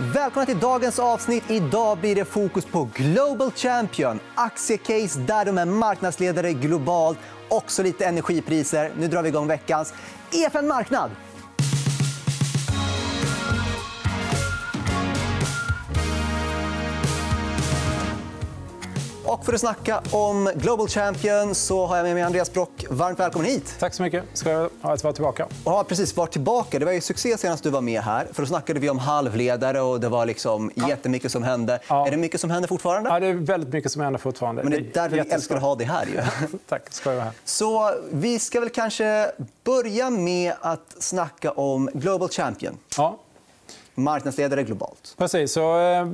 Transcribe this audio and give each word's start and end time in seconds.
Välkomna 0.00 0.46
till 0.46 0.58
dagens 0.58 0.98
avsnitt. 0.98 1.50
Idag 1.50 1.98
blir 1.98 2.14
det 2.14 2.24
fokus 2.24 2.64
på 2.64 2.88
Global 2.94 3.50
Champion, 3.50 4.20
aktiecase 4.34 5.18
där 5.18 5.44
de 5.44 5.58
är 5.58 5.64
marknadsledare 5.64 6.52
globalt, 6.52 7.18
också 7.48 7.82
lite 7.82 8.06
energipriser. 8.06 8.92
Nu 8.98 9.08
drar 9.08 9.22
vi 9.22 9.28
igång 9.28 9.46
veckans 9.46 9.94
EFN 10.32 10.66
Marknad. 10.66 11.10
Och 19.28 19.44
för 19.44 19.52
att 19.52 19.60
snacka 19.60 20.02
om 20.10 20.50
Global 20.54 20.88
Champion 20.88 21.54
så 21.54 21.86
har 21.86 21.96
jag 21.96 22.04
med 22.04 22.14
mig 22.14 22.22
Andreas 22.22 22.52
Brock. 22.52 22.86
Varmt 22.90 23.20
välkommen 23.20 23.50
hit. 23.50 23.76
Tack 23.78 23.94
så 23.94 24.02
mycket. 24.02 24.24
Ska 24.32 24.50
jag 24.50 24.70
ha 24.82 24.92
att 24.92 25.04
vara 25.04 25.12
tillbaka. 25.12 25.46
Har 25.64 25.84
precis 25.84 26.16
varit 26.16 26.32
tillbaka. 26.32 26.78
Det 26.78 26.84
var 26.84 26.92
ju 26.92 27.00
succé 27.00 27.38
senast 27.38 27.62
du 27.64 27.70
var 27.70 27.80
med 27.80 28.00
här. 28.00 28.26
För 28.32 28.42
Då 28.42 28.46
snackade 28.46 28.80
vi 28.80 28.90
om 28.90 28.98
halvledare 28.98 29.80
och 29.80 30.00
det 30.00 30.08
var 30.08 30.26
liksom 30.26 30.70
ja. 30.74 30.88
jättemycket 30.88 31.32
som 31.32 31.42
hände. 31.42 31.80
Ja. 31.88 32.06
Är 32.06 32.10
det 32.10 32.16
mycket 32.16 32.40
som 32.40 32.50
händer 32.50 32.68
fortfarande? 32.68 33.10
Ja, 33.10 33.20
det 33.20 33.26
är 33.26 33.34
väldigt 33.34 33.72
mycket 33.72 33.92
som 33.92 34.02
händer 34.02 34.18
fortfarande. 34.20 34.62
Men 34.62 34.72
det 34.72 34.78
är 34.78 34.90
därför 34.94 35.24
vi 35.24 35.30
älskar 35.30 35.56
att 35.56 35.62
ha 35.62 35.74
dig 35.74 35.86
här. 35.86 36.06
Ju. 36.06 36.20
Tack. 36.68 36.82
Ska 36.90 37.12
jag 37.12 37.22
här. 37.22 37.32
Så 37.44 37.94
vi 38.10 38.38
ska 38.38 38.60
väl 38.60 38.70
kanske 38.70 39.30
börja 39.64 40.10
med 40.10 40.52
att 40.60 40.96
snacka 40.98 41.50
om 41.50 41.90
Global 41.94 42.28
Champion. 42.28 42.78
Ja 42.96 43.18
marknadsledare 43.98 44.62
globalt. 44.62 45.14
Precis. 45.18 45.52
Så, 45.52 45.80
eh, 45.80 46.06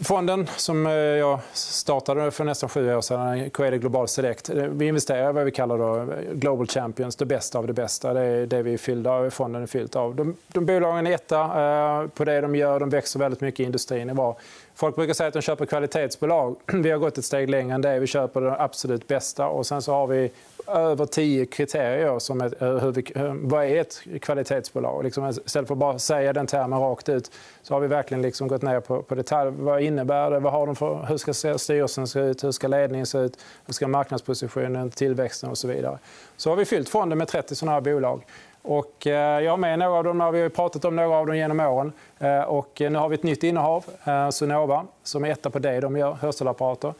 fonden 0.00 0.46
som 0.56 0.86
eh, 0.86 0.92
jag 0.92 1.40
startade 1.52 2.30
för 2.30 2.44
nästan 2.44 2.68
sju 2.68 2.94
år 2.94 3.00
sedan, 3.00 3.50
Coeli 3.50 3.78
Global 3.78 4.08
Select, 4.08 4.50
eh, 4.50 4.56
vi 4.56 4.86
investerar 4.86 5.30
i 5.30 5.32
vad 5.32 5.44
vi 5.44 5.50
kallar 5.50 5.78
då 5.78 5.96
eh, 5.96 6.32
Global 6.32 6.66
Champions, 6.66 7.16
det 7.16 7.26
bästa 7.26 7.58
av 7.58 7.66
det 7.66 7.72
bästa. 7.72 8.12
Det 8.14 8.20
är 8.20 8.46
det 8.46 8.62
vi 8.62 8.74
är 8.74 8.78
fyllda 8.78 9.10
av, 9.10 9.30
fonden 9.30 9.62
är 9.62 9.66
fylld 9.66 9.96
av. 9.96 10.14
De, 10.14 10.36
de 10.48 10.66
bolagen 10.66 11.06
är 11.06 11.10
etta 11.12 11.40
eh, 11.40 12.08
på 12.08 12.24
det 12.24 12.40
de 12.40 12.56
gör. 12.56 12.80
De 12.80 12.90
växer 12.90 13.18
väldigt 13.18 13.40
mycket. 13.40 13.60
Industrin 13.66 14.10
är 14.10 14.14
bra. 14.14 14.36
Folk 14.76 14.96
brukar 14.96 15.14
säga 15.14 15.28
att 15.28 15.34
de 15.34 15.42
köper 15.42 15.66
kvalitetsbolag. 15.66 16.56
Vi 16.66 16.90
har 16.90 16.98
gått 16.98 17.18
ett 17.18 17.24
steg 17.24 17.50
längre 17.50 17.74
än 17.74 17.80
det. 17.80 17.98
Vi 17.98 18.06
köper 18.06 18.40
det 18.40 18.60
absolut 18.60 19.08
bästa. 19.08 19.48
Och 19.48 19.66
sen 19.66 19.82
så 19.82 19.92
har 19.92 20.06
vi 20.06 20.30
över 20.66 21.06
tio 21.06 21.46
kriterier 21.46 22.18
som 22.18 22.40
ett, 22.40 22.62
eh, 22.62 22.78
hur 22.78 22.92
vi, 22.92 23.04
vad 23.48 23.64
är 23.64 23.80
ett 23.80 24.02
kvalitetsbolag. 24.20 25.04
Liksom, 25.04 25.28
istället 25.28 25.68
för 25.68 25.74
att 25.74 25.78
bara 25.78 25.98
säga 25.98 26.32
den 26.32 26.46
termen 26.46 26.80
rakt 26.80 27.08
ut 27.08 27.30
så 27.62 27.74
har 27.74 27.80
vi 27.80 27.86
verkligen 27.86 28.22
liksom 28.22 28.48
gått 28.48 28.62
ner 28.62 28.80
på, 28.80 29.02
på 29.02 29.14
detalj. 29.14 29.50
Vad 29.58 29.82
innebär 29.82 30.30
det? 30.30 30.38
Vad 30.38 30.52
har 30.52 30.66
de 30.66 30.76
för, 30.76 31.06
hur 31.08 31.16
ska 31.16 31.58
styrelsen 31.58 32.06
se 32.06 32.20
ut? 32.20 32.44
Hur 32.44 32.52
ska 32.52 32.68
ledningen 32.68 33.06
se 33.06 33.18
ut? 33.18 33.38
Hur 33.66 33.74
ska 33.74 33.88
marknadspositionen, 33.88 34.90
tillväxten 34.90 35.50
och 35.50 35.58
så 35.58 35.68
vidare? 35.68 35.98
Så 36.36 36.50
har 36.50 36.56
vi 36.56 36.64
fyllt 36.64 36.88
fonden 36.88 37.18
med 37.18 37.28
30 37.28 37.54
sådana 37.54 37.72
här 37.72 37.80
bolag. 37.80 38.24
Och 38.66 39.06
eh, 39.06 39.42
jag 39.42 39.52
har 39.52 39.56
med 39.56 39.78
några 39.78 39.98
av 39.98 40.04
dem. 40.04 40.32
Vi 40.32 40.42
har 40.42 40.48
pratat 40.48 40.84
om 40.84 40.96
några 40.96 41.16
av 41.16 41.26
dem 41.26 41.36
genom 41.36 41.60
åren. 41.60 41.92
Eh, 42.18 42.40
och 42.40 42.76
nu 42.80 42.94
har 42.94 43.08
vi 43.08 43.14
ett 43.14 43.22
nytt 43.22 43.42
innehav, 43.42 43.84
eh, 44.04 44.30
Sonova, 44.30 44.86
som 45.02 45.24
är 45.24 45.30
etta 45.30 45.50
på 45.50 45.58
det. 45.58 45.80
De 45.80 45.96
gör 45.96 46.12
hörselapparater. 46.12 46.94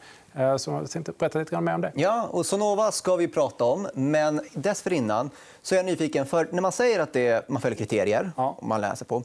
Så 0.57 0.71
jag 0.71 0.91
tänkte 0.91 1.11
berätta 1.11 1.39
lite 1.39 1.61
mer 1.61 1.73
om 1.73 1.81
det. 1.81 1.91
Ja, 1.95 2.27
och 2.31 2.45
Sonova 2.45 2.91
ska 2.91 3.15
vi 3.15 3.27
prata 3.27 3.63
om. 3.63 3.87
Men 3.93 4.41
dessförinnan 4.53 5.29
så 5.61 5.75
är 5.75 5.79
jag 5.79 5.85
nyfiken. 5.85 6.25
För 6.25 6.47
när 6.51 6.61
man 6.61 6.71
säger 6.71 6.99
att 6.99 7.13
det 7.13 7.27
är, 7.27 7.41
man 7.47 7.61
följer 7.61 7.77
kriterier, 7.77 8.31
ja. 8.37 8.57
man 8.61 8.81
läser 8.81 9.05
på. 9.05 9.23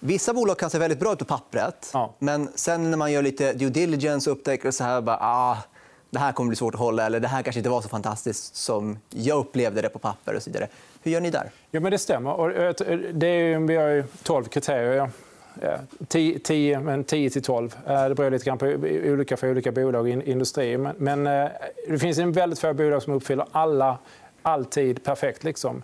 Vissa 0.00 0.34
bolag 0.34 0.58
kan 0.58 0.70
se 0.70 0.78
väldigt 0.78 1.00
bra 1.00 1.12
ut 1.12 1.18
på 1.18 1.24
pappret. 1.24 1.90
Ja. 1.92 2.10
Men 2.18 2.48
sen 2.54 2.90
när 2.90 2.98
man 2.98 3.12
gör 3.12 3.22
lite 3.22 3.52
due 3.52 3.70
diligence 3.70 4.30
och 4.30 4.36
upptäcker 4.36 4.70
så 4.70 4.84
här, 4.84 5.00
bara, 5.00 5.18
ah, 5.20 5.56
det 6.10 6.18
här 6.18 6.32
kommer 6.32 6.48
bli 6.48 6.56
svårt 6.56 6.74
att 6.74 6.80
hålla 6.80 7.06
eller 7.06 7.20
det 7.20 7.28
här 7.28 7.42
kanske 7.42 7.60
inte 7.60 7.70
var 7.70 7.82
så 7.82 7.88
fantastiskt 7.88 8.56
som 8.56 8.98
jag 9.10 9.38
upplevde 9.38 9.82
det 9.82 9.88
på 9.88 9.98
papper. 9.98 10.34
och 10.34 10.42
så 10.42 10.50
vidare. 10.50 10.68
Hur 11.06 11.12
gör 11.12 11.20
ni 11.20 11.30
där? 11.30 11.50
Ja, 11.70 11.80
men 11.80 11.92
det 11.92 11.98
stämmer. 11.98 12.32
Och 12.32 12.52
eh, 12.52 12.74
eh, 12.86 12.98
det 13.12 13.26
är, 13.26 13.58
vi 13.58 13.76
har 13.76 14.04
12 14.22 14.44
kriterier. 14.44 15.10
10, 16.08 16.38
till 17.30 17.42
12. 17.42 17.76
Eh, 17.86 18.08
det 18.08 18.14
beror 18.14 18.30
lite 18.30 18.44
grann 18.44 18.58
på 18.58 18.66
olika 19.12 19.36
för 19.36 19.50
olika 19.50 19.72
bolag 19.72 20.00
och 20.00 20.08
industrier. 20.08 20.92
Men 20.98 21.24
det 21.88 21.98
finns 21.98 22.18
en 22.18 22.32
väldigt 22.32 22.58
få 22.58 22.74
bolag 22.74 23.02
som 23.02 23.12
uppfyller 23.12 23.46
alla 23.52 23.98
alltid 24.42 25.04
perfekt. 25.04 25.44
Liksom. 25.44 25.82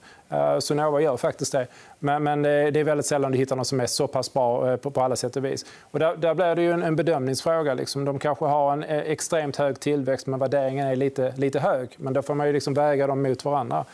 Sonova 0.61 1.01
gör 1.01 1.17
faktiskt 1.17 1.53
det. 1.53 1.67
Men, 1.99 2.43
det 2.43 2.77
är 2.77 2.85
väldigt 2.85 3.07
sällan 3.07 3.33
du 3.33 3.39
hittar 3.39 3.57
någon 3.57 3.65
som 3.65 3.81
är 3.81 3.87
så 3.87 4.07
pass 4.07 4.33
bra 4.33 4.77
på, 4.77 5.01
alla 5.01 5.17
sätt 5.17 5.37
och 5.37 5.45
vis. 5.45 5.67
Och 5.81 5.99
där, 5.99 6.17
där 6.17 6.35
blir 6.35 6.55
det 6.55 6.63
ju 6.63 6.73
en 6.73 6.97
bedömningsfråga. 6.97 7.75
Liksom. 7.75 8.05
De 8.05 8.19
kanske 8.19 8.45
har 8.45 8.73
en 8.73 8.83
extremt 8.83 9.57
hög 9.57 9.81
tillväxt 9.81 10.27
men 10.27 10.41
värderingen 10.41 10.87
är 10.87 10.97
lite, 10.97 11.33
lite 11.37 11.61
hög. 11.61 11.89
Men 11.97 12.13
då 12.13 12.23
får 12.23 12.35
man 12.35 12.47
ju 12.47 12.53
liksom 12.53 12.75
väga 12.75 13.07
dem 13.07 13.23
mot 13.23 13.45
varandra. 13.45 13.85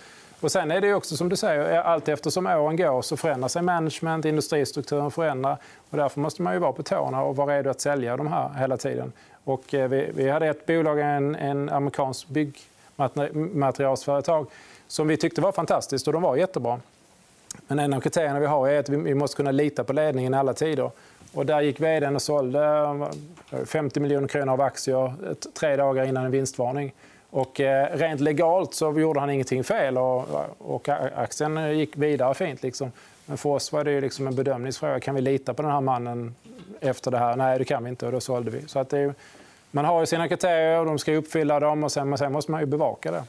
Och 0.40 0.52
sen 0.52 0.70
är 0.70 0.80
det 0.80 0.94
också 0.94 1.16
som 1.16 1.28
du 1.28 1.36
säger, 1.36 1.72
eh, 1.72 1.86
allt 1.86 2.08
eftersom 2.08 2.46
åren 2.46 2.76
går 2.76 3.02
så 3.02 3.16
förändrar 3.16 3.48
sig 3.48 3.62
management, 3.62 4.24
industristrukturen 4.24 5.10
förändrar. 5.10 5.56
Och 5.90 5.96
därför 5.96 6.20
måste 6.20 6.42
man 6.42 6.52
ju 6.52 6.58
vara 6.58 6.72
på 6.72 6.82
tårna 6.82 7.22
och 7.22 7.36
vara 7.36 7.56
redo 7.56 7.70
att 7.70 7.80
sälja 7.80 8.16
de 8.16 8.26
här 8.26 8.50
hela 8.58 8.76
tiden. 8.76 9.12
Och 9.44 9.74
eh, 9.74 9.88
vi, 9.88 10.10
vi 10.14 10.30
hade 10.30 10.46
ett 10.46 10.66
bolag, 10.66 11.00
en, 11.00 11.34
en 11.34 11.68
amerikansk 11.68 12.28
byggmaterialsföretag 12.28 14.46
som 14.88 15.08
vi 15.08 15.16
tyckte 15.16 15.40
var 15.40 15.52
fantastiskt 15.52 16.06
och 16.06 16.12
de 16.12 16.22
var 16.22 16.36
jättebra. 16.36 16.80
Men 17.66 17.78
en 17.78 17.94
av 17.94 18.00
kriterierna 18.00 18.40
vi 18.40 18.46
har 18.46 18.68
är 18.68 18.80
att 18.80 18.88
vi 18.88 19.14
måste 19.14 19.36
kunna 19.36 19.50
lita 19.50 19.84
på 19.84 19.92
ledningen 19.92 20.34
i 20.34 20.36
alla 20.36 20.54
tider. 20.54 20.90
Och 21.32 21.46
där 21.46 21.60
gick 21.60 21.80
vd 21.80 22.06
och 22.06 22.22
sålde 22.22 22.60
eh, 23.50 23.64
50 23.64 24.00
miljoner 24.00 24.28
kronor 24.28 24.52
av 24.52 24.60
aktier 24.60 25.14
tre 25.60 25.76
dagar 25.76 26.04
innan 26.04 26.24
en 26.24 26.30
vinstvarning. 26.30 26.92
Och 27.30 27.60
eh, 27.60 27.96
rent 27.96 28.20
legalt 28.20 28.74
så 28.74 29.00
gjorde 29.00 29.20
han 29.20 29.30
ingenting 29.30 29.64
fel 29.64 29.98
och, 29.98 30.28
och 30.58 30.88
aktien 31.16 31.78
gick 31.78 31.96
vidare 31.96 32.34
fint. 32.34 32.62
Liksom. 32.62 32.92
Men 33.26 33.38
för 33.38 33.50
oss 33.50 33.72
var 33.72 33.84
det 33.84 34.00
liksom 34.00 34.26
en 34.26 34.34
bedömningsfråga. 34.34 35.00
Kan 35.00 35.14
vi 35.14 35.20
lita 35.20 35.54
på 35.54 35.62
den 35.62 35.70
här 35.70 35.80
mannen 35.80 36.34
efter 36.80 37.10
det 37.10 37.18
här? 37.18 37.36
Nej, 37.36 37.58
det 37.58 37.64
kan 37.64 37.84
vi 37.84 37.90
inte 37.90 38.06
och 38.06 38.12
då 38.12 38.20
sålde 38.20 38.50
vi. 38.50 38.68
Så 38.68 38.78
att 38.78 38.92
är, 38.92 39.14
man 39.70 39.84
har 39.84 40.00
ju 40.00 40.06
sina 40.06 40.28
kriterier 40.28 40.78
och 40.78 40.86
de 40.86 40.98
ska 40.98 41.12
uppfylla 41.12 41.60
dem 41.60 41.84
och 41.84 41.92
sen, 41.92 42.18
sen 42.18 42.32
måste 42.32 42.50
man 42.50 42.60
ju 42.60 42.66
bevaka 42.66 43.10
det. 43.10 43.24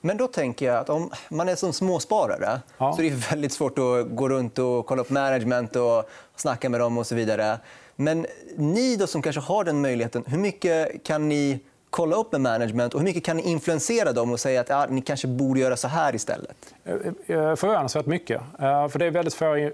Men 0.00 0.16
då 0.16 0.26
tänker 0.26 0.66
jag 0.66 0.76
att 0.76 0.90
om 0.90 1.10
man 1.28 1.48
är 1.48 1.54
som 1.54 1.72
småsparare 1.72 2.60
ja. 2.78 2.92
så 2.92 3.02
är 3.02 3.10
det 3.10 3.30
väldigt 3.30 3.52
svårt 3.52 3.78
att 3.78 4.16
gå 4.16 4.28
runt 4.28 4.58
och 4.58 4.86
kolla 4.86 5.02
upp 5.02 5.10
management 5.10 5.76
och 5.76 6.10
snacka 6.36 6.68
med 6.68 6.80
dem 6.80 6.98
och 6.98 7.06
så 7.06 7.14
vidare. 7.14 7.58
Men 7.96 8.26
ni 8.56 8.96
då 8.96 9.06
som 9.06 9.22
kanske 9.22 9.40
har 9.40 9.64
den 9.64 9.80
möjligheten, 9.80 10.24
hur 10.26 10.38
mycket 10.38 11.02
kan 11.02 11.28
ni 11.28 11.60
kolla 11.90 12.16
upp 12.16 12.32
med 12.32 12.40
management? 12.40 12.94
och 12.94 13.00
Hur 13.00 13.04
mycket 13.04 13.24
kan 13.24 13.36
ni 13.36 13.42
influensera 13.42 14.12
dem 14.12 14.32
och 14.32 14.40
säga 14.40 14.60
att 14.60 14.68
ja, 14.68 14.86
ni 14.88 15.00
kanske 15.00 15.28
borde 15.28 15.60
göra 15.60 15.76
så 15.76 15.88
här 15.88 16.14
istället? 16.14 16.74
Eh, 16.84 16.94
eh, 17.26 17.54
förvånansvärt 17.54 18.06
mycket. 18.06 18.40
Eh, 18.58 18.88
för 18.88 18.98
det 18.98 19.04
är 19.04 19.10
väldigt 19.10 19.34
få 19.34 19.70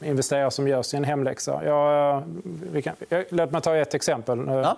investerare 0.00 0.50
som 0.50 0.68
gör 0.68 0.82
sin 0.82 1.04
hemläxa. 1.04 1.64
Jag, 1.64 2.22
kan, 2.84 2.94
låt 3.28 3.50
mig 3.50 3.62
ta 3.62 3.76
ett 3.76 3.94
exempel. 3.94 4.44
Ja. 4.46 4.76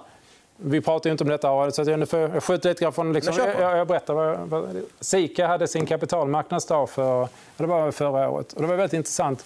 Vi 0.62 0.80
pratar 0.80 1.10
inte 1.10 1.24
om 1.24 1.30
detta, 1.30 1.70
så 1.70 1.82
jag 1.90 2.42
skjuta 2.42 2.68
lite 2.68 2.82
grann 2.82 2.92
från... 2.92 3.12
Liksom, 3.12 3.34
jag, 3.38 3.78
jag 3.78 3.86
berättar. 3.86 4.38
Sika 5.00 5.46
hade 5.46 5.68
sin 5.68 5.86
kapitalmarknadsdag 5.86 6.90
för, 6.90 7.28
det 7.56 7.66
var 7.66 7.90
förra 7.90 8.30
året. 8.30 8.52
Och 8.52 8.62
det 8.62 8.68
var 8.68 8.76
väldigt 8.76 8.92
intressant. 8.92 9.44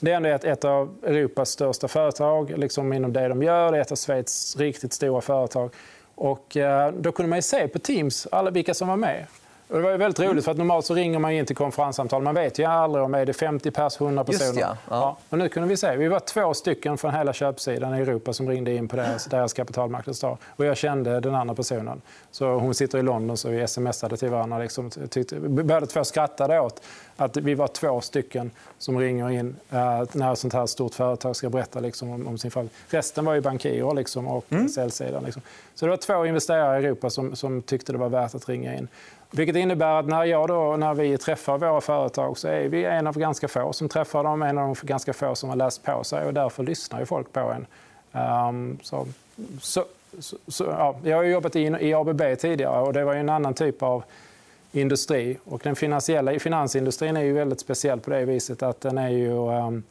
Det 0.00 0.12
är 0.12 0.16
ändå 0.16 0.28
ett 0.28 0.64
av 0.64 0.94
Europas 1.02 1.50
största 1.50 1.88
företag 1.88 2.58
liksom 2.58 2.92
inom 2.92 3.12
det 3.12 3.28
de 3.28 3.42
gör. 3.42 3.72
Det 3.72 3.78
är 3.78 3.82
ett 3.82 3.92
av 3.92 3.96
Schweiz 3.96 4.56
riktigt 4.56 4.92
stora 4.92 5.20
företag. 5.20 5.70
Och 6.14 6.56
eh, 6.56 6.92
då 6.92 7.12
kunde 7.12 7.30
man 7.30 7.42
se 7.42 7.68
på 7.68 7.78
Teams 7.78 8.26
alla 8.32 8.50
vilka 8.50 8.74
som 8.74 8.88
var 8.88 8.96
med. 8.96 9.26
Och 9.68 9.76
det 9.76 9.82
var 9.82 9.98
väldigt 9.98 10.20
roligt, 10.20 10.44
för 10.44 10.50
att 10.50 10.58
normalt 10.58 10.86
så 10.86 10.94
ringer 10.94 11.18
man 11.18 11.32
in 11.32 11.46
till 11.46 11.56
konferenssamtal. 11.56 12.22
Man 12.22 12.34
vet 12.34 12.58
ju 12.58 12.64
aldrig 12.64 13.04
om 13.04 13.12
det 13.12 13.18
är 13.18 13.32
50 13.32 13.70
pers, 13.70 14.00
100 14.00 14.24
personer. 14.24 14.46
Just 14.46 14.60
ja. 14.60 14.76
Ja. 14.88 14.96
ja. 14.96 15.16
Och 15.28 15.38
nu 15.38 15.48
kunde 15.48 15.68
vi 15.68 15.76
se. 15.76 15.96
Vi 15.96 16.08
var 16.08 16.20
två 16.20 16.54
stycken 16.54 16.98
från 16.98 17.14
hela 17.14 17.32
köpsidan 17.32 17.94
i 17.94 18.00
Europa 18.00 18.32
som 18.32 18.48
ringde 18.48 18.74
in 18.74 18.88
på 18.88 18.96
deras, 18.96 19.24
deras 19.24 19.52
kapitalmarknadsdag. 19.52 20.38
Och 20.56 20.64
jag 20.64 20.76
kände 20.76 21.20
den 21.20 21.34
andra 21.34 21.54
personen. 21.54 22.02
Så 22.30 22.46
hon 22.46 22.74
sitter 22.74 22.98
i 22.98 23.02
London, 23.02 23.36
så 23.36 23.48
vi 23.48 23.68
smsade 23.68 24.16
till 24.16 24.28
varandra. 24.28 24.58
Liksom, 24.58 24.90
tyckte, 24.90 25.40
båda 25.40 25.86
två 25.86 26.04
skrattade 26.04 26.60
åt 26.60 26.82
att 27.16 27.36
vi 27.36 27.54
var 27.54 27.68
två 27.68 28.00
stycken 28.00 28.50
som 28.78 28.98
ringer 28.98 29.30
in 29.30 29.56
uh, 29.72 30.02
när 30.12 30.32
ett 30.32 30.38
sånt 30.38 30.52
här 30.52 30.66
stort 30.66 30.94
företag 30.94 31.36
ska 31.36 31.50
berätta 31.50 31.80
liksom, 31.80 32.10
om, 32.10 32.26
om 32.26 32.38
sin 32.38 32.50
företag. 32.50 32.70
Resten 32.88 33.24
var 33.24 33.34
ju 33.34 33.40
bankirer 33.40 33.94
liksom, 33.94 34.26
och 34.26 34.44
mm. 34.52 34.68
säljsidan. 34.68 35.24
Liksom. 35.24 35.42
Så 35.74 35.86
det 35.86 35.90
var 35.90 35.96
två 35.96 36.26
investerare 36.26 36.80
i 36.80 36.84
Europa 36.84 37.10
som, 37.10 37.36
som 37.36 37.62
tyckte 37.62 37.92
det 37.92 37.98
var 37.98 38.08
värt 38.08 38.34
att 38.34 38.48
ringa 38.48 38.76
in. 38.76 38.88
Vilket 39.30 39.56
innebär 39.56 39.98
att 39.98 40.06
när, 40.06 40.24
jag 40.24 40.48
då, 40.48 40.76
när 40.76 40.94
vi 40.94 41.18
träffar 41.18 41.58
våra 41.58 41.80
företag 41.80 42.38
så 42.38 42.48
är 42.48 42.68
vi 42.68 42.84
en 42.84 43.06
av 43.06 43.18
ganska 43.18 43.48
få 43.48 43.72
som 43.72 43.88
träffar 43.88 44.24
dem, 44.24 44.42
en 44.42 44.58
av 44.58 44.76
de 44.80 44.86
ganska 44.86 45.12
få 45.12 45.34
som 45.34 45.48
har 45.48 45.56
läst 45.56 45.82
på 45.82 46.04
sig 46.04 46.26
och 46.26 46.34
därför 46.34 46.62
lyssnar 46.62 47.00
ju 47.00 47.06
folk 47.06 47.32
på 47.32 47.40
en. 47.40 47.66
Um, 48.48 48.78
så, 48.82 49.06
så, 49.60 49.84
så, 50.48 50.64
ja. 50.64 50.96
Jag 51.02 51.16
har 51.16 51.24
jobbat 51.24 51.56
i, 51.56 51.60
i 51.60 51.94
ABB 51.94 52.22
tidigare 52.38 52.80
och 52.80 52.92
det 52.92 53.04
var 53.04 53.14
en 53.14 53.28
annan 53.28 53.54
typ 53.54 53.82
av 53.82 54.04
industri. 54.76 55.38
Och 55.44 55.60
den 55.64 55.76
finansiella 55.76 56.38
finansindustrin 56.38 57.16
är 57.16 57.22
ju 57.22 57.32
väldigt 57.32 57.60
speciell 57.60 58.00
på 58.00 58.10
det 58.10 58.24
viset 58.24 58.62
att 58.62 58.80
den 58.80 58.98
är 58.98 59.08
ju 59.08 59.30
um, 59.30 59.82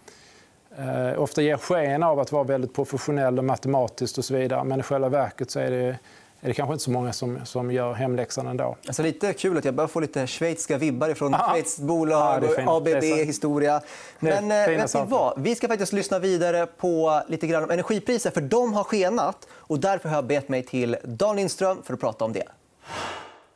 uh, 0.79 1.21
ofta 1.21 1.41
ger 1.41 1.57
sken 1.57 2.03
av 2.03 2.19
att 2.19 2.31
vara 2.31 2.43
väldigt 2.43 2.73
professionell 2.73 3.37
och 3.37 3.45
matematiskt 3.45 4.17
och 4.17 4.25
så 4.25 4.33
vidare. 4.33 4.63
Men 4.63 4.79
i 4.79 4.83
själva 4.83 5.09
verket 5.09 5.51
så 5.51 5.59
är 5.59 5.71
det 5.71 5.97
är 6.43 6.47
det 6.47 6.53
kanske 6.53 6.73
inte 6.73 6.83
så 6.83 6.91
många 6.91 7.13
som, 7.13 7.39
som 7.45 7.71
gör 7.71 7.93
hemläxan 7.93 8.47
ändå. 8.47 8.77
Alltså 8.87 9.03
lite 9.03 9.33
kul 9.33 9.57
att 9.57 9.65
jag 9.65 9.73
börjar 9.73 9.87
få 9.87 9.99
lite 9.99 10.27
schweiziska 10.27 10.77
vibbar 10.77 11.13
från 11.13 11.33
Schweiz 11.33 11.79
bolag, 11.79 12.43
ja, 12.57 12.77
ABB-historia. 12.77 13.81
Men 14.19 14.51
eh, 14.51 14.67
vet 14.67 14.93
ni 14.93 15.01
vad? 15.07 15.41
Vi 15.41 15.55
ska 15.55 15.67
faktiskt 15.67 15.93
lyssna 15.93 16.19
vidare 16.19 16.65
på 16.65 17.21
lite 17.27 17.47
grann 17.47 17.63
om 17.63 17.71
energipriser, 17.71 18.31
för 18.31 18.41
de 18.41 18.73
har 18.73 18.83
skenat. 18.83 19.47
Och 19.51 19.79
därför 19.79 20.09
har 20.09 20.15
jag 20.15 20.25
bett 20.25 20.49
mig 20.49 20.63
till 20.63 20.97
Dan 21.03 21.35
Lindström 21.35 21.83
för 21.83 21.93
att 21.93 21.99
prata 21.99 22.25
om 22.25 22.33
det. 22.33 22.47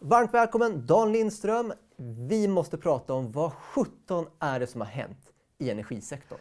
Varmt 0.09 0.33
välkommen, 0.33 0.85
Dan 0.85 1.11
Lindström. 1.11 1.73
Vi 2.29 2.47
måste 2.47 2.77
prata 2.77 3.13
om 3.13 3.31
vad 3.31 3.53
17 3.53 4.25
är 4.39 4.59
det 4.59 4.67
som 4.67 4.81
har 4.81 4.87
hänt 4.87 5.17
i 5.57 5.69
energisektorn. 5.69 6.39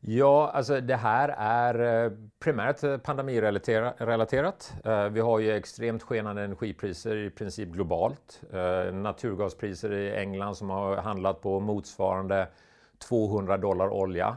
Ja, 0.00 0.50
alltså 0.54 0.80
det 0.80 0.96
här 0.96 1.28
är 1.38 2.04
eh, 2.04 2.12
primärt 2.38 2.82
eh, 2.82 2.96
pandemirelaterat. 2.96 4.74
Eh, 4.84 5.08
vi 5.08 5.20
har 5.20 5.38
ju 5.38 5.52
extremt 5.52 6.02
skenande 6.02 6.42
energipriser 6.42 7.16
i 7.16 7.30
princip 7.30 7.68
globalt. 7.68 8.42
Naturgaspriser 8.92 9.92
i 9.92 10.16
England 10.16 10.54
som 10.54 10.70
har 10.70 10.96
handlat 10.96 11.40
på 11.40 11.60
motsvarande 11.60 12.48
200 13.08 13.56
dollar 13.56 13.88
olja 13.88 14.36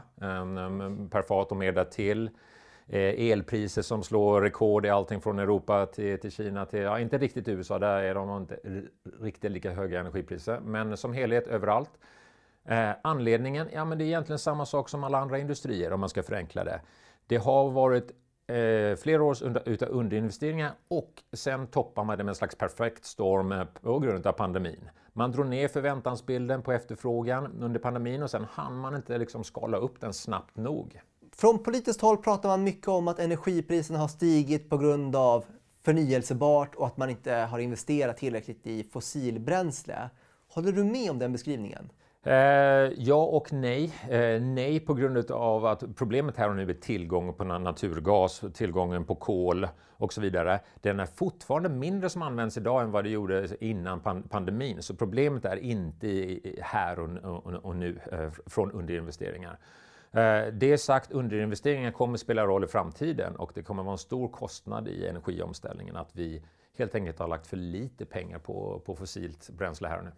per 1.10 1.22
fat 1.22 1.50
och 1.50 1.56
mer 1.56 1.72
därtill. 1.72 2.30
Eh, 2.86 3.30
elpriser 3.30 3.82
som 3.82 4.02
slår 4.02 4.40
rekord 4.40 4.86
i 4.86 4.88
allting 4.88 5.20
från 5.20 5.38
Europa 5.38 5.86
till, 5.86 6.20
till 6.20 6.30
Kina 6.32 6.66
till, 6.66 6.80
ja, 6.80 7.00
inte 7.00 7.18
riktigt 7.18 7.48
USA, 7.48 7.78
där 7.78 8.02
är 8.02 8.14
de 8.14 8.36
inte 8.36 8.58
riktigt 9.20 9.52
lika 9.52 9.70
höga 9.70 10.00
energipriser, 10.00 10.60
men 10.60 10.96
som 10.96 11.12
helhet 11.12 11.46
överallt. 11.46 11.90
Eh, 12.64 12.90
anledningen? 13.02 13.68
Ja, 13.72 13.84
men 13.84 13.98
det 13.98 14.04
är 14.04 14.06
egentligen 14.06 14.38
samma 14.38 14.66
sak 14.66 14.88
som 14.88 15.04
alla 15.04 15.18
andra 15.18 15.38
industrier 15.38 15.92
om 15.92 16.00
man 16.00 16.08
ska 16.08 16.22
förenkla 16.22 16.64
det. 16.64 16.80
Det 17.26 17.36
har 17.36 17.70
varit 17.70 18.10
eh, 18.46 18.96
flera 18.96 19.22
års 19.22 19.42
under, 19.42 19.68
utav 19.68 19.88
underinvesteringar 19.88 20.72
och 20.88 21.22
sen 21.32 21.66
toppar 21.66 22.04
man 22.04 22.18
det 22.18 22.24
med 22.24 22.30
en 22.30 22.36
slags 22.36 22.56
perfekt 22.56 23.04
storm 23.04 23.52
eh, 23.52 23.64
på 23.64 23.98
grund 23.98 24.26
av 24.26 24.32
pandemin. 24.32 24.90
Man 25.12 25.32
drog 25.32 25.46
ner 25.46 25.68
förväntansbilden 25.68 26.62
på 26.62 26.72
efterfrågan 26.72 27.62
under 27.62 27.80
pandemin 27.80 28.22
och 28.22 28.30
sen 28.30 28.46
hann 28.50 28.76
man 28.76 28.94
inte 28.94 29.18
liksom 29.18 29.44
skala 29.44 29.76
upp 29.76 30.00
den 30.00 30.12
snabbt 30.12 30.56
nog. 30.56 31.00
Från 31.42 31.58
politiskt 31.58 32.00
håll 32.00 32.16
pratar 32.16 32.48
man 32.48 32.64
mycket 32.64 32.88
om 32.88 33.08
att 33.08 33.18
energipriserna 33.18 33.98
har 33.98 34.08
stigit 34.08 34.70
på 34.70 34.78
grund 34.78 35.16
av 35.16 35.44
förnyelsebart 35.84 36.74
och 36.74 36.86
att 36.86 36.96
man 36.96 37.10
inte 37.10 37.32
har 37.32 37.58
investerat 37.58 38.16
tillräckligt 38.16 38.66
i 38.66 38.84
fossilbränsle. 38.84 40.10
Håller 40.48 40.72
du 40.72 40.84
med 40.84 41.10
om 41.10 41.18
den 41.18 41.32
beskrivningen? 41.32 41.90
Eh, 42.24 42.34
ja 42.96 43.24
och 43.24 43.52
nej. 43.52 43.92
Eh, 44.08 44.40
nej 44.42 44.80
på 44.80 44.94
grund 44.94 45.30
av 45.30 45.66
att 45.66 45.96
problemet 45.96 46.36
här 46.36 46.48
och 46.48 46.56
nu 46.56 46.70
är 46.70 46.74
tillgången 46.74 47.34
på 47.34 47.44
naturgas, 47.44 48.42
tillgången 48.54 49.04
på 49.04 49.14
kol 49.14 49.68
och 49.96 50.12
så 50.12 50.20
vidare. 50.20 50.60
Den 50.80 51.00
är 51.00 51.06
fortfarande 51.06 51.68
mindre 51.68 52.10
som 52.10 52.22
används 52.22 52.56
idag 52.56 52.82
än 52.82 52.90
vad 52.90 53.04
det 53.04 53.10
gjorde 53.10 53.48
innan 53.60 54.22
pandemin. 54.30 54.82
Så 54.82 54.94
problemet 54.94 55.44
är 55.44 55.56
inte 55.56 56.38
här 56.60 56.98
och, 56.98 57.46
och 57.64 57.76
nu 57.76 57.98
eh, 58.12 58.30
från 58.46 58.72
underinvesteringar. 58.72 59.58
Eh, 60.12 60.52
det 60.52 60.78
sagt, 60.78 61.12
underinvesteringar 61.12 61.90
kommer 61.90 62.18
spela 62.18 62.46
roll 62.46 62.64
i 62.64 62.66
framtiden 62.66 63.36
och 63.36 63.52
det 63.54 63.62
kommer 63.62 63.82
vara 63.82 63.92
en 63.92 63.98
stor 63.98 64.28
kostnad 64.28 64.88
i 64.88 65.06
energiomställningen 65.06 65.96
att 65.96 66.10
vi 66.12 66.42
helt 66.78 66.94
enkelt 66.94 67.18
har 67.18 67.28
lagt 67.28 67.46
för 67.46 67.56
lite 67.56 68.04
pengar 68.04 68.38
på, 68.38 68.82
på 68.86 68.96
fossilt 68.96 69.50
bränsle 69.50 69.88
här 69.88 69.98
och 69.98 70.04
nu. 70.04 70.12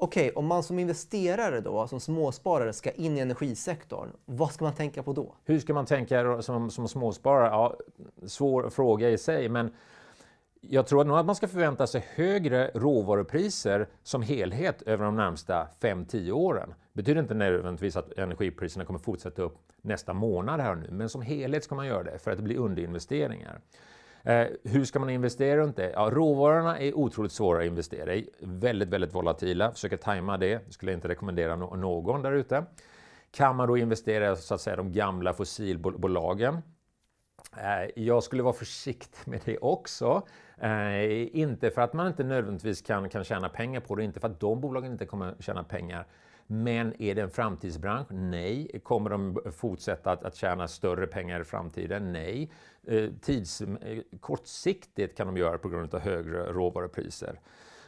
Okej, 0.00 0.30
om 0.30 0.46
man 0.46 0.62
som 0.62 0.78
investerare 0.78 1.60
då, 1.60 1.86
som 1.88 2.00
småsparare 2.00 2.72
ska 2.72 2.90
in 2.90 3.16
i 3.16 3.20
energisektorn, 3.20 4.08
vad 4.24 4.52
ska 4.52 4.64
man 4.64 4.74
tänka 4.74 5.02
på 5.02 5.12
då? 5.12 5.34
Hur 5.44 5.58
ska 5.58 5.74
man 5.74 5.86
tänka 5.86 6.42
som, 6.42 6.70
som 6.70 6.88
småsparare? 6.88 7.46
Ja, 7.46 7.76
svår 8.26 8.70
fråga 8.70 9.10
i 9.10 9.18
sig, 9.18 9.48
men 9.48 9.74
jag 10.60 10.86
tror 10.86 11.04
nog 11.04 11.18
att 11.18 11.26
man 11.26 11.34
ska 11.34 11.48
förvänta 11.48 11.86
sig 11.86 12.06
högre 12.14 12.70
råvarupriser 12.74 13.88
som 14.02 14.22
helhet 14.22 14.82
över 14.82 15.04
de 15.04 15.16
närmsta 15.16 15.68
5-10 15.80 16.30
åren. 16.30 16.74
Det 16.98 17.02
betyder 17.02 17.20
inte 17.22 17.34
nödvändigtvis 17.34 17.96
att 17.96 18.18
energipriserna 18.18 18.84
kommer 18.84 18.98
fortsätta 18.98 19.42
upp 19.42 19.58
nästa 19.82 20.12
månad 20.12 20.60
här 20.60 20.74
nu, 20.74 20.88
men 20.90 21.08
som 21.08 21.22
helhet 21.22 21.64
ska 21.64 21.74
man 21.74 21.86
göra 21.86 22.02
det 22.02 22.18
för 22.18 22.30
att 22.30 22.36
det 22.36 22.42
blir 22.42 22.56
underinvesteringar. 22.58 23.60
Eh, 24.22 24.46
hur 24.64 24.84
ska 24.84 24.98
man 24.98 25.10
investera 25.10 25.56
runt 25.56 25.76
det? 25.76 25.90
Ja, 25.90 26.10
råvarorna 26.12 26.78
är 26.78 26.94
otroligt 26.94 27.32
svåra 27.32 27.58
att 27.58 27.66
investera 27.66 28.14
i. 28.14 28.30
Väldigt, 28.40 28.88
väldigt 28.88 29.14
volatila. 29.14 29.72
Försöka 29.72 29.96
tajma 29.96 30.36
det. 30.36 30.72
skulle 30.72 30.92
jag 30.92 30.96
inte 30.96 31.08
rekommendera 31.08 31.56
no 31.56 31.76
någon 31.76 32.22
där 32.22 32.32
ute. 32.32 32.64
Kan 33.30 33.56
man 33.56 33.68
då 33.68 33.76
investera 33.76 34.36
så 34.36 34.54
att 34.54 34.60
säga 34.60 34.76
de 34.76 34.92
gamla 34.92 35.32
fossilbolagen? 35.32 36.58
Eh, 37.56 38.02
jag 38.02 38.22
skulle 38.22 38.42
vara 38.42 38.54
försiktig 38.54 39.30
med 39.30 39.40
det 39.44 39.58
också. 39.58 40.22
Eh, 40.60 41.36
inte 41.36 41.70
för 41.70 41.82
att 41.82 41.92
man 41.92 42.06
inte 42.06 42.24
nödvändigtvis 42.24 42.82
kan, 42.82 43.08
kan 43.08 43.24
tjäna 43.24 43.48
pengar 43.48 43.80
på 43.80 43.94
det, 43.94 44.04
inte 44.04 44.20
för 44.20 44.28
att 44.28 44.40
de 44.40 44.60
bolagen 44.60 44.92
inte 44.92 45.06
kommer 45.06 45.34
tjäna 45.40 45.64
pengar. 45.64 46.06
Men 46.50 47.02
är 47.02 47.14
det 47.14 47.22
en 47.22 47.30
framtidsbransch? 47.30 48.06
Nej. 48.10 48.80
Kommer 48.82 49.10
de 49.10 49.38
fortsätta 49.52 50.10
att, 50.10 50.24
att 50.24 50.34
tjäna 50.34 50.68
större 50.68 51.06
pengar 51.06 51.40
i 51.40 51.44
framtiden? 51.44 52.12
Nej. 52.12 52.50
Eh, 52.86 53.10
tids, 53.20 53.60
eh, 53.60 54.02
kortsiktigt 54.20 55.16
kan 55.16 55.26
de 55.26 55.36
göra 55.36 55.52
det 55.52 55.58
på 55.58 55.68
grund 55.68 55.94
av 55.94 56.00
högre 56.00 56.52
råvarupriser. 56.52 57.40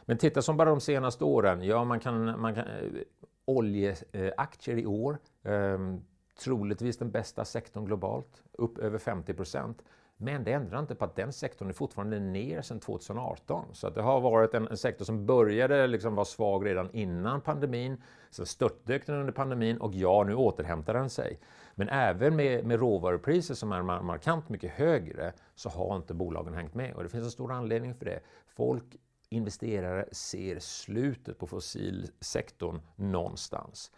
Men 0.05 0.17
titta 0.17 0.41
som 0.41 0.57
bara 0.57 0.69
de 0.69 0.81
senaste 0.81 1.23
åren. 1.23 1.63
Ja, 1.63 1.83
man 1.83 1.99
kan, 1.99 2.41
man 2.41 2.55
kan, 2.55 2.67
eh, 2.67 3.01
oljeaktier 3.45 4.77
i 4.77 4.85
år, 4.85 5.17
ehm, 5.43 6.01
troligtvis 6.43 6.97
den 6.97 7.11
bästa 7.11 7.45
sektorn 7.45 7.85
globalt, 7.85 8.43
upp 8.51 8.77
över 8.77 8.97
50 8.97 9.33
procent. 9.33 9.83
Men 10.17 10.43
det 10.43 10.51
ändrar 10.53 10.79
inte 10.79 10.95
på 10.95 11.05
att 11.05 11.15
den 11.15 11.33
sektorn 11.33 11.69
är 11.69 11.73
fortfarande 11.73 12.19
ner 12.19 12.61
sedan 12.61 12.79
2018. 12.79 13.65
Så 13.73 13.87
att 13.87 13.95
det 13.95 14.01
har 14.01 14.21
varit 14.21 14.53
en, 14.53 14.67
en 14.67 14.77
sektor 14.77 15.05
som 15.05 15.25
började 15.25 15.87
liksom 15.87 16.15
vara 16.15 16.25
svag 16.25 16.65
redan 16.65 16.89
innan 16.91 17.41
pandemin. 17.41 18.01
Sen 18.29 18.45
störtdök 18.45 19.05
den 19.05 19.15
under 19.15 19.33
pandemin 19.33 19.77
och 19.77 19.93
ja, 19.93 20.23
nu 20.23 20.35
återhämtar 20.35 20.93
den 20.93 21.09
sig. 21.09 21.39
Men 21.75 21.89
även 21.89 22.35
med, 22.35 22.65
med 22.65 22.79
råvarupriser 22.79 23.55
som 23.55 23.71
är 23.71 23.81
markant 23.81 24.49
mycket 24.49 24.71
högre 24.71 25.33
så 25.55 25.69
har 25.69 25.95
inte 25.95 26.13
bolagen 26.13 26.53
hängt 26.53 26.73
med. 26.73 26.93
Och 26.93 27.03
det 27.03 27.09
finns 27.09 27.23
en 27.23 27.31
stor 27.31 27.51
anledning 27.51 27.95
för 27.95 28.05
det. 28.05 28.19
Folk, 28.47 28.95
investerare, 29.29 30.05
ser 30.11 30.59
slutet 30.59 31.37
på 31.39 31.47
fossilsektorn 31.47 32.79
någonstans. 32.95 33.91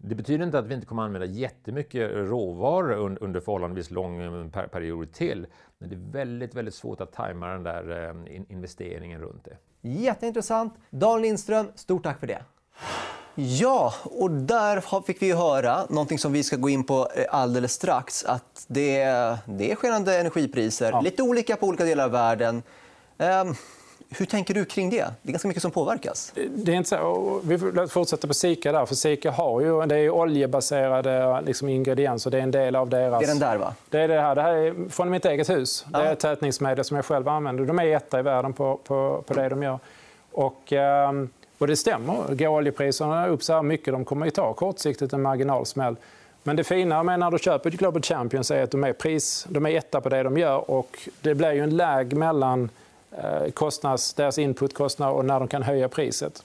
Det 0.00 0.14
betyder 0.14 0.44
inte 0.44 0.58
att 0.58 0.66
vi 0.66 0.74
inte 0.74 0.86
kommer 0.86 1.02
att 1.02 1.06
använda 1.06 1.26
jättemycket 1.26 2.10
råvaror 2.14 3.18
under 3.20 3.40
förhållandevis 3.40 3.90
lång 3.90 4.20
eh, 4.20 4.66
period 4.66 5.12
till. 5.12 5.46
Men 5.78 5.88
det 5.88 5.94
är 5.94 6.12
väldigt, 6.12 6.54
väldigt 6.54 6.74
svårt 6.74 7.00
att 7.00 7.12
tajma 7.12 7.46
den 7.46 7.62
där 7.62 8.08
eh, 8.08 8.42
investeringen 8.48 9.20
runt 9.20 9.44
det. 9.44 9.56
Jätteintressant. 9.88 10.74
Dan 10.90 11.22
Lindström, 11.22 11.66
stort 11.74 12.02
tack 12.02 12.20
för 12.20 12.26
det. 12.26 12.42
Ja, 13.34 13.94
och 14.04 14.30
där 14.30 15.02
fick 15.02 15.22
vi 15.22 15.32
höra 15.32 15.86
någonting 15.88 16.18
som 16.18 16.32
vi 16.32 16.42
ska 16.42 16.56
gå 16.56 16.68
in 16.68 16.84
på 16.84 17.08
eh, 17.14 17.24
alldeles 17.30 17.72
strax. 17.72 18.24
Att 18.24 18.64
det, 18.68 19.04
det 19.44 19.70
är 19.70 19.74
skenande 19.74 20.20
energipriser, 20.20 20.90
ja. 20.90 21.00
lite 21.00 21.22
olika 21.22 21.56
på 21.56 21.66
olika 21.66 21.84
delar 21.84 22.04
av 22.04 22.10
världen. 22.10 22.62
Um, 23.18 23.54
hur 24.10 24.26
tänker 24.26 24.54
du 24.54 24.64
kring 24.64 24.90
det? 24.90 24.96
Det 24.96 25.28
är 25.28 25.32
ganska 25.32 25.48
mycket 25.48 25.62
som 25.62 25.70
påverkas. 25.70 26.32
Det 26.50 26.72
är 26.72 26.76
inte 26.76 26.88
så. 26.88 27.40
Vi 27.44 27.58
fortsätter 27.88 28.28
på 28.28 28.34
Sika. 28.34 28.72
Där, 28.72 28.86
för 28.86 28.94
Sika 28.94 29.30
har 29.30 29.60
ju, 29.60 29.86
det 29.86 29.96
är 29.96 30.10
oljebaserade 30.10 31.40
liksom, 31.46 31.68
ingredienser. 31.68 32.30
Det 32.30 32.38
är 32.38 32.42
en 32.42 32.50
del 32.50 32.76
av 32.76 32.88
deras... 32.88 33.20
Det 33.20 33.26
är 33.26 33.28
den 33.28 33.38
där, 33.38 33.56
va? 33.56 33.74
Det 33.88 34.00
är 34.00 34.08
det 34.08 34.20
här. 34.20 34.34
Det 34.34 34.42
här 34.42 34.52
är 34.52 34.88
från 34.90 35.10
mitt 35.10 35.24
eget 35.24 35.50
hus. 35.50 35.86
Det 35.88 35.98
är 35.98 36.14
tätningsmedel 36.14 36.84
som 36.84 36.96
jag 36.96 37.04
själv 37.04 37.28
använder. 37.28 37.64
De 37.64 37.78
är 37.78 37.86
etta 37.86 38.18
i 38.18 38.22
världen 38.22 38.52
på, 38.52 38.80
på, 38.84 39.24
på 39.26 39.34
det 39.34 39.48
de 39.48 39.62
gör. 39.62 39.78
Och, 40.32 40.72
um, 41.08 41.28
och 41.58 41.66
det 41.66 41.76
stämmer. 41.76 42.34
Går 42.34 42.48
oljepriserna 42.48 43.26
upp 43.26 43.42
så 43.42 43.52
här 43.52 43.62
mycket, 43.62 43.92
de 43.92 44.04
kommer 44.04 44.26
ju 44.26 44.30
ta 44.30 44.52
kortsiktigt 44.52 45.12
en 45.12 45.22
marginalsmäll. 45.22 45.96
Men 46.42 46.56
det 46.56 46.64
fina 46.64 47.02
med 47.02 47.20
när 47.20 47.30
du 47.30 47.38
köper 47.38 47.70
Global 47.70 48.02
Champions 48.02 48.50
är 48.50 48.62
att 48.62 48.70
de 48.70 48.84
är, 48.84 48.92
pris, 48.92 49.46
de 49.48 49.66
är 49.66 49.70
etta 49.70 50.00
på 50.00 50.08
det 50.08 50.22
de 50.22 50.38
gör. 50.38 50.70
Och 50.70 51.08
det 51.20 51.34
blir 51.34 51.52
ju 51.52 51.62
en 51.62 51.76
läg 51.76 52.16
mellan 52.16 52.70
kostnads, 53.54 54.14
deras 54.14 54.38
inputkostnad 54.38 55.12
och 55.12 55.24
när 55.24 55.38
de 55.38 55.48
kan 55.48 55.62
höja 55.62 55.88
priset. 55.88 56.42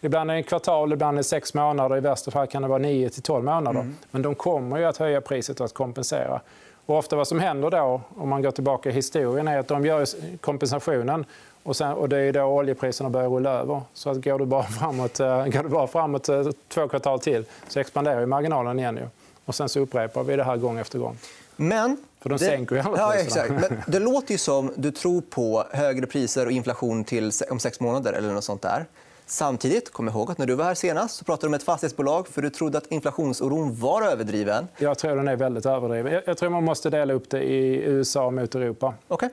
Ibland 0.00 0.30
är 0.30 0.34
det 0.34 0.40
en 0.40 0.44
kvartal, 0.44 0.92
ibland 0.92 1.14
är 1.14 1.18
det 1.18 1.24
sex 1.24 1.54
månader. 1.54 1.96
I 1.96 2.00
värsta 2.00 2.30
fall 2.30 2.46
kan 2.46 2.62
det 2.62 2.68
vara 2.68 2.78
9 2.78 3.10
till 3.10 3.22
12 3.22 3.44
månader. 3.44 3.80
Mm. 3.80 3.96
Men 4.10 4.22
de 4.22 4.34
kommer 4.34 4.78
ju 4.78 4.84
att 4.84 4.96
höja 4.96 5.20
priset 5.20 5.60
och 5.60 5.66
att 5.66 5.74
kompensera. 5.74 6.40
Och 6.86 6.98
ofta 6.98 7.16
vad 7.16 7.28
som 7.28 7.40
händer 7.40 7.70
då, 7.70 8.00
om 8.16 8.28
man 8.28 8.42
går 8.42 8.50
tillbaka 8.50 8.88
i 8.88 8.92
historien, 8.92 9.48
är 9.48 9.58
att 9.58 9.68
de 9.68 9.86
gör 9.86 10.06
kompensationen 10.40 11.24
och, 11.62 11.76
sen, 11.76 11.92
och 11.92 12.08
det 12.08 12.18
är 12.18 12.32
då 12.32 12.42
oljepriserna 12.42 13.10
börjar 13.10 13.28
rulla 13.28 13.50
över. 13.50 13.82
Så 13.94 14.10
att 14.10 14.24
går 14.24 14.38
du 14.38 14.46
bara 14.46 14.62
framåt, 14.78 15.20
uh, 15.20 15.26
går 15.26 15.62
du 15.62 15.68
bara 15.68 15.86
framåt 15.86 16.28
uh, 16.28 16.50
två 16.68 16.88
kvartal 16.88 17.20
till 17.20 17.44
så 17.68 17.80
expanderar 17.80 18.26
marginalen 18.26 18.78
igen. 18.78 18.96
Ju. 18.96 19.06
Och 19.44 19.54
sen 19.54 19.68
så 19.68 19.80
upprepar 19.80 20.22
vi 20.22 20.36
det 20.36 20.44
här 20.44 20.56
gång 20.56 20.78
efter 20.78 20.98
gång. 20.98 21.16
Men 21.60 21.96
för 22.20 22.30
de 22.30 22.38
sänker 22.38 22.76
ju 22.76 22.82
alla 22.82 22.98
ja, 22.98 23.14
exakt. 23.14 23.50
Men 23.50 23.82
Det 23.86 23.98
låter 23.98 24.32
ju 24.32 24.38
som 24.38 24.72
du 24.76 24.90
tror 24.90 25.20
på 25.20 25.64
högre 25.70 26.06
priser 26.06 26.46
och 26.46 26.52
inflation 26.52 27.04
till 27.04 27.32
om 27.50 27.58
sex 27.58 27.80
månader. 27.80 28.12
eller 28.12 28.32
något 28.32 28.44
sånt 28.44 28.62
där. 28.62 28.86
Samtidigt, 29.26 29.92
kom 29.92 30.08
ihåg 30.08 30.30
att 30.30 30.38
när 30.38 30.46
du 30.46 30.54
var 30.54 30.64
här 30.64 30.74
senast 30.74 31.16
så 31.16 31.24
pratade 31.24 31.46
du 31.46 31.48
om 31.48 31.54
ett 31.54 31.62
fastighetsbolag 31.62 32.28
för 32.28 32.42
du 32.42 32.50
trodde 32.50 32.78
att 32.78 32.86
inflationsoron 32.86 33.80
var 33.80 34.02
överdriven. 34.02 34.68
Jag 34.78 34.98
tror 34.98 35.16
den 35.16 35.28
är 35.28 35.36
väldigt 35.36 35.66
överdriven. 35.66 36.22
Jag 36.26 36.38
tror 36.38 36.50
man 36.50 36.64
måste 36.64 36.90
dela 36.90 37.12
upp 37.12 37.30
det 37.30 37.42
i 37.42 37.82
USA 37.84 38.30
mot 38.30 38.54
Europa. 38.54 38.94
Okay. 39.08 39.28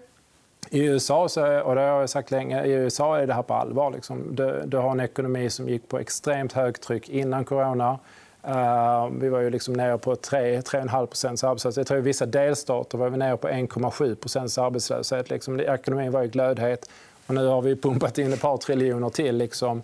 I 0.70 0.84
USA, 0.84 1.22
och 1.64 1.76
det 1.76 1.82
har 1.82 2.00
jag 2.00 2.10
sagt 2.10 2.32
länge, 2.32 2.66
i 2.66 2.72
USA 2.72 3.18
är 3.18 3.28
det 3.28 3.34
här 3.34 3.42
på 3.42 3.54
allvar. 3.54 3.92
Liksom. 3.92 4.36
Du, 4.36 4.64
du 4.66 4.78
har 4.78 4.92
en 4.92 5.00
ekonomi 5.00 5.50
som 5.50 5.70
gick 5.70 5.90
på 5.90 6.00
extremt 6.00 6.54
högtryck 6.54 7.10
innan 7.10 7.46
corona. 7.46 8.00
Ehm, 8.48 9.20
vi 9.20 9.30
var 9.30 9.40
ju 9.40 9.50
liksom 9.50 9.74
nere 9.74 9.98
på 9.98 10.16
3-3,5 10.16 11.46
arbetslöshet. 11.46 11.78
Jag 11.78 11.88
tror 11.88 12.00
i 12.00 12.02
vissa 12.02 12.26
delstater 12.26 12.98
var 12.98 13.10
vi 13.10 13.18
nere 13.18 13.38
på 13.38 13.48
1,7 13.48 14.62
arbetslöshet. 14.62 15.30
Liksom. 15.30 15.60
Ekonomin 15.60 16.12
var 16.12 16.22
ju 16.22 16.28
glödhet. 16.28 16.90
Och 17.28 17.36
nu 17.36 17.48
har 17.48 17.62
vi 17.62 17.76
pumpat 17.76 18.18
in 18.18 18.34
ett 18.34 18.42
par 18.42 18.58
triljoner 18.58 19.10
till. 19.10 19.38
Liksom. 19.38 19.82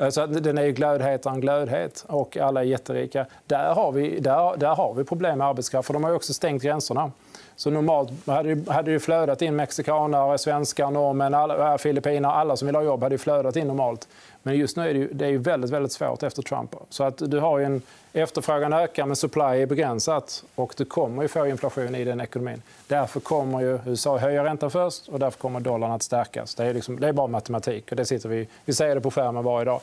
Eh, 0.00 0.08
så 0.08 0.26
den 0.26 0.58
är 0.58 0.62
ju 0.62 0.72
glödhetare 0.72 1.34
än 1.34 1.40
glödhet 1.40 2.04
och 2.08 2.36
alla 2.36 2.60
är 2.60 2.64
jätterika. 2.64 3.26
Där 3.46 3.74
har 3.74 3.92
vi, 3.92 4.20
där, 4.20 4.56
där 4.56 4.74
har 4.74 4.94
vi 4.94 5.04
problem 5.04 5.38
med 5.38 5.46
arbetskraft 5.46 5.86
för 5.86 5.94
de 5.94 6.04
har 6.04 6.14
också 6.14 6.34
stängt 6.34 6.62
gränserna. 6.62 7.12
Så 7.56 7.70
normalt 7.70 8.26
hade 8.26 8.54
det, 8.54 8.72
hade 8.72 9.00
flödat 9.00 9.42
in 9.42 9.56
mexikanare, 9.56 10.38
svenskar, 10.38 10.90
norrmän, 10.90 11.34
äh, 11.34 11.76
filippiner. 11.76 12.28
Alla 12.28 12.56
som 12.56 12.66
vill 12.66 12.74
ha 12.74 12.82
jobb 12.82 13.02
hade 13.02 13.18
flödat 13.18 13.56
in 13.56 13.66
normalt. 13.66 14.08
Men 14.46 14.56
just 14.56 14.76
nu 14.76 14.88
är 14.88 14.94
det, 14.94 15.00
ju, 15.00 15.08
det 15.12 15.24
är 15.24 15.30
ju 15.30 15.38
väldigt, 15.38 15.70
väldigt 15.70 15.92
svårt 15.92 16.22
efter 16.22 16.42
Trump. 16.42 16.74
Så 16.88 17.04
att 17.04 17.18
du 17.30 17.38
har 17.38 17.60
en 17.60 17.82
efterfrågan 18.12 18.72
ökar 18.72 19.06
men 19.06 19.16
supply 19.16 19.42
är 19.42 19.66
begränsat 19.66 20.44
och 20.54 20.74
du 20.76 20.84
kommer 20.84 21.22
ju 21.22 21.28
få 21.28 21.46
inflation 21.46 21.94
i 21.94 22.04
den 22.04 22.20
ekonomin. 22.20 22.62
Därför 22.86 23.20
kommer 23.20 23.60
ju 23.60 23.78
USA 23.86 24.18
höja 24.18 24.44
räntan 24.44 24.70
först 24.70 25.08
och 25.08 25.18
därför 25.18 25.38
kommer 25.38 25.60
dollarn 25.60 25.92
att 25.92 26.02
stärkas. 26.02 26.54
Det 26.54 26.64
är, 26.64 26.74
liksom, 26.74 27.00
det 27.00 27.08
är 27.08 27.12
bara 27.12 27.26
matematik 27.26 27.90
och 27.90 27.96
det 27.96 28.04
sitter 28.04 28.28
vi, 28.28 28.48
vi 28.64 28.72
ser 28.72 28.94
det 28.94 29.00
på 29.00 29.10
skärmen 29.10 29.44
varje 29.44 29.64
dag. 29.64 29.80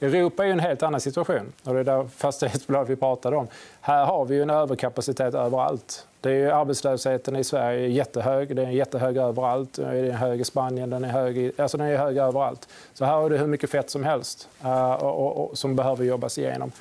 Europa 0.00 0.46
är 0.46 0.50
en 0.50 0.60
helt 0.60 0.82
annan 0.82 1.00
situation. 1.00 1.52
Och 1.64 1.74
det 1.74 1.80
är 1.80 1.84
där 1.84 2.08
fastighetsbolag 2.16 2.84
vi 2.84 2.96
pratade 2.96 3.36
om. 3.36 3.48
Här 3.80 4.04
har 4.04 4.24
vi 4.24 4.40
en 4.40 4.50
överkapacitet 4.50 5.34
överallt. 5.34 6.06
Det 6.20 6.32
är 6.32 6.50
arbetslösheten 6.50 7.36
i 7.36 7.44
Sverige 7.44 7.84
är 7.84 7.88
jättehög. 7.88 8.56
Den 8.56 8.66
är 8.66 8.70
jättehög 8.70 9.16
överallt. 9.16 9.72
Den 9.72 9.86
är 9.86 10.10
hög 10.10 10.40
i 10.40 10.44
Spanien. 10.44 10.90
Den 10.90 11.04
är 11.04 11.08
hög, 11.08 11.38
i, 11.38 11.52
alltså 11.56 11.78
den 11.78 11.86
är 11.86 11.96
hög 11.96 12.16
överallt. 12.16 12.68
Så 12.94 13.04
här 13.04 13.12
har 13.12 13.30
du 13.30 13.36
hur 13.36 13.46
mycket 13.46 13.70
fett 13.70 13.90
som 13.90 14.04
helst 14.04 14.48
uh, 14.64 14.92
och, 14.92 15.26
och, 15.26 15.44
och, 15.44 15.58
som 15.58 15.76
behöver 15.76 16.04
jobbas 16.04 16.38
igenom. 16.38 16.72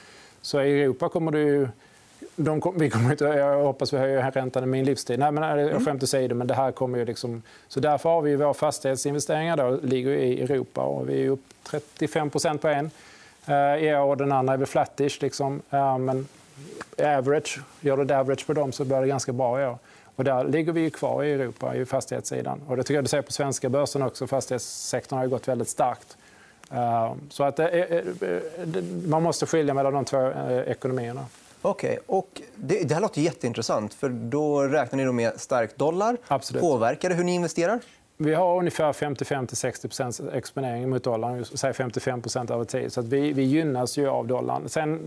Så 0.41 0.61
i 0.61 0.83
Europa 0.83 1.09
kommer 1.09 1.31
du... 1.31 1.69
De, 2.35 2.73
vi 2.77 2.89
kommer 2.89 3.11
inte, 3.11 3.25
jag 3.25 3.63
hoppas 3.63 3.93
vi 3.93 3.97
höjer 3.97 4.31
räntan 4.31 4.63
i 4.63 4.65
min 4.65 4.85
livstid. 4.85 5.19
Nej, 5.19 5.31
men 5.31 5.43
jag 5.43 5.69
mm. 5.69 5.85
skämt 5.85 6.03
åsido, 6.03 6.35
men 6.35 6.47
det 6.47 6.53
här 6.53 6.71
kommer 6.71 6.97
ju 6.97 7.05
liksom... 7.05 7.43
Så 7.67 7.79
därför 7.79 8.09
har 8.09 8.21
vi 8.21 8.35
våra 8.35 8.53
fastighetsinvesteringar 8.53 9.57
då, 9.57 9.79
ligger 9.83 10.11
i 10.11 10.41
Europa 10.41 10.81
och 10.81 11.09
vi 11.09 11.25
är 11.25 11.29
upp 11.29 11.43
35% 11.69 12.57
på 12.57 12.67
en. 12.67 12.91
I 13.79 13.95
år 13.95 14.15
den 14.15 14.31
andra 14.31 14.53
är 14.53 14.57
väl 14.57 14.67
flattish. 14.67 15.21
Liksom. 15.21 15.61
Uh, 15.73 15.97
men 15.97 16.27
average, 16.99 17.59
gör 17.81 17.97
du 17.97 18.13
average 18.13 18.47
på 18.47 18.53
dem 18.53 18.71
så 18.71 18.85
blir 18.85 19.01
det 19.01 19.07
ganska 19.07 19.33
bra 19.33 19.61
i 19.61 19.65
år. 19.65 19.77
Och 20.15 20.23
där 20.23 20.43
ligger 20.43 20.71
vi 20.71 20.89
kvar 20.89 21.23
i 21.23 21.31
Europa, 21.31 21.75
i 21.75 21.85
fastighetssidan. 21.85 22.61
Och 22.67 22.77
det 22.77 22.83
tycker 22.83 22.95
jag 22.95 23.03
du 23.03 23.07
ser 23.07 23.21
på 23.21 23.31
svenska 23.31 23.69
börsen 23.69 24.01
också. 24.01 24.27
Fastighetssektorn 24.27 25.19
har 25.19 25.27
gått 25.27 25.47
väldigt 25.47 25.69
starkt. 25.69 26.17
Eh, 26.71 27.13
så 27.29 27.43
att 27.43 27.59
är, 27.59 28.03
man 29.07 29.23
måste 29.23 29.45
skilja 29.45 29.73
mellan 29.73 29.93
de 29.93 30.05
två 30.05 30.31
eh, 30.31 30.59
ekonomierna. 30.59 31.25
Okej. 31.65 31.99
Okay. 32.07 32.45
det, 32.55 32.83
det 32.87 32.93
här 32.93 33.01
låter 33.01 33.21
jätteintressant. 33.21 33.93
för 33.93 34.09
Då 34.09 34.61
räknar 34.61 35.05
ni 35.05 35.11
med 35.11 35.39
stark 35.39 35.77
dollar. 35.77 36.17
Absolut. 36.27 36.61
Påverkar 36.61 37.09
det 37.09 37.15
hur 37.15 37.23
ni 37.23 37.35
investerar? 37.35 37.79
Vi 38.17 38.33
har 38.33 38.57
ungefär 38.57 38.93
55-60% 38.93 40.35
exponering 40.35 40.89
mot 40.89 41.03
dollarn, 41.03 41.45
säg 41.45 41.73
55 41.73 42.21
över 42.49 42.63
tid. 42.63 42.93
Så 42.93 43.01
vi, 43.01 43.33
vi 43.33 43.43
gynnas 43.43 43.97
ju 43.97 44.07
av 44.07 44.27
dollarn. 44.27 44.69
Sen, 44.69 44.99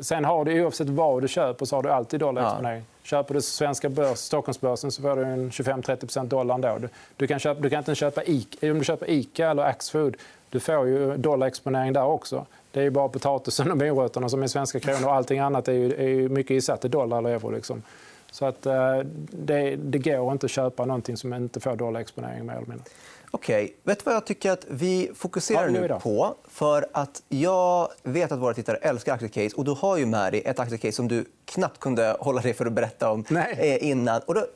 sen 0.00 0.24
har 0.24 0.44
du, 0.44 0.64
oavsett 0.64 0.88
vad 0.88 1.22
du 1.22 1.28
köper, 1.28 1.66
så 1.66 1.76
har 1.76 1.82
du 1.82 1.90
alltid 1.90 2.20
dollarexponering. 2.20 2.78
Ja. 2.80 3.06
Köper 3.08 3.34
du 3.34 3.42
svenska 3.42 3.88
börs, 3.88 4.18
Stockholmsbörsen 4.18 4.90
så 4.90 5.02
får 5.02 5.16
du 5.16 5.24
en 5.24 5.50
25-30% 5.50 6.26
dollar 6.26 6.54
ändå. 6.54 6.78
Du, 6.78 6.88
du, 7.16 7.26
kan 7.26 7.38
köpa, 7.38 7.60
du 7.60 7.70
kan 7.70 7.78
inte 7.78 7.94
köpa 7.94 8.24
Ica, 8.24 8.70
om 8.72 8.78
du 8.78 8.84
köper 8.84 9.10
Ica 9.10 9.50
eller 9.50 9.62
Axfood, 9.62 10.16
du 10.50 10.60
får 10.60 10.86
ju 10.86 11.16
dollarexponering 11.16 11.92
där 11.92 12.04
också. 12.04 12.46
Det 12.72 12.80
är 12.80 12.84
ju 12.84 12.90
bara 12.90 13.08
potatisen 13.08 13.70
och 13.70 13.76
morötterna 13.76 14.28
som 14.28 14.42
är 14.42 14.46
svenska 14.46 14.80
kronor 14.80 15.06
och 15.06 15.14
allting 15.14 15.38
annat 15.38 15.68
är 15.68 15.72
ju, 15.72 15.94
är 15.94 16.08
ju 16.08 16.28
mycket 16.28 16.50
isatt 16.50 16.84
i 16.84 16.88
dollar 16.88 17.18
eller 17.18 17.30
euro. 17.30 17.50
Liksom. 17.50 17.82
Så 18.30 18.46
att, 18.46 18.66
eh, 18.66 18.98
det, 19.30 19.76
det 19.76 19.98
går 19.98 20.32
inte 20.32 20.46
att 20.46 20.50
köpa 20.50 20.84
någonting 20.84 21.16
som 21.16 21.34
inte 21.34 21.60
får 21.60 21.76
dollarexponering 21.76 22.46
mer 22.46 22.52
eller 22.52 22.66
mindre. 22.66 22.84
Okej. 23.30 23.76
Vet 23.82 23.98
du 23.98 24.04
vad 24.04 24.14
jag 24.14 24.26
tycker 24.26 24.50
att 24.50 24.64
vi 24.68 25.10
fokuserar 25.14 25.68
ja, 25.68 25.88
nu 25.88 25.98
på? 26.02 26.34
För 26.48 26.86
att 26.92 27.22
Jag 27.28 27.88
vet 28.02 28.32
att 28.32 28.38
våra 28.38 28.54
tittare 28.54 28.76
älskar 28.76 29.14
aktiecase. 29.14 29.56
Och 29.56 29.64
du 29.64 29.70
har 29.70 29.96
ju 29.96 30.06
med 30.06 30.32
dig 30.32 30.42
ett 30.44 30.58
aktiecase 30.58 30.92
som 30.92 31.08
du 31.08 31.24
knappt 31.44 31.80
kunde 31.80 32.16
hålla 32.20 32.40
dig 32.40 32.54
för 32.54 32.66
att 32.66 32.72
berätta 32.72 33.10
om 33.10 33.24
Nej. 33.28 33.56
Eh, 33.58 33.88
innan. 33.90 34.20
Och 34.26 34.34
då, 34.34 34.46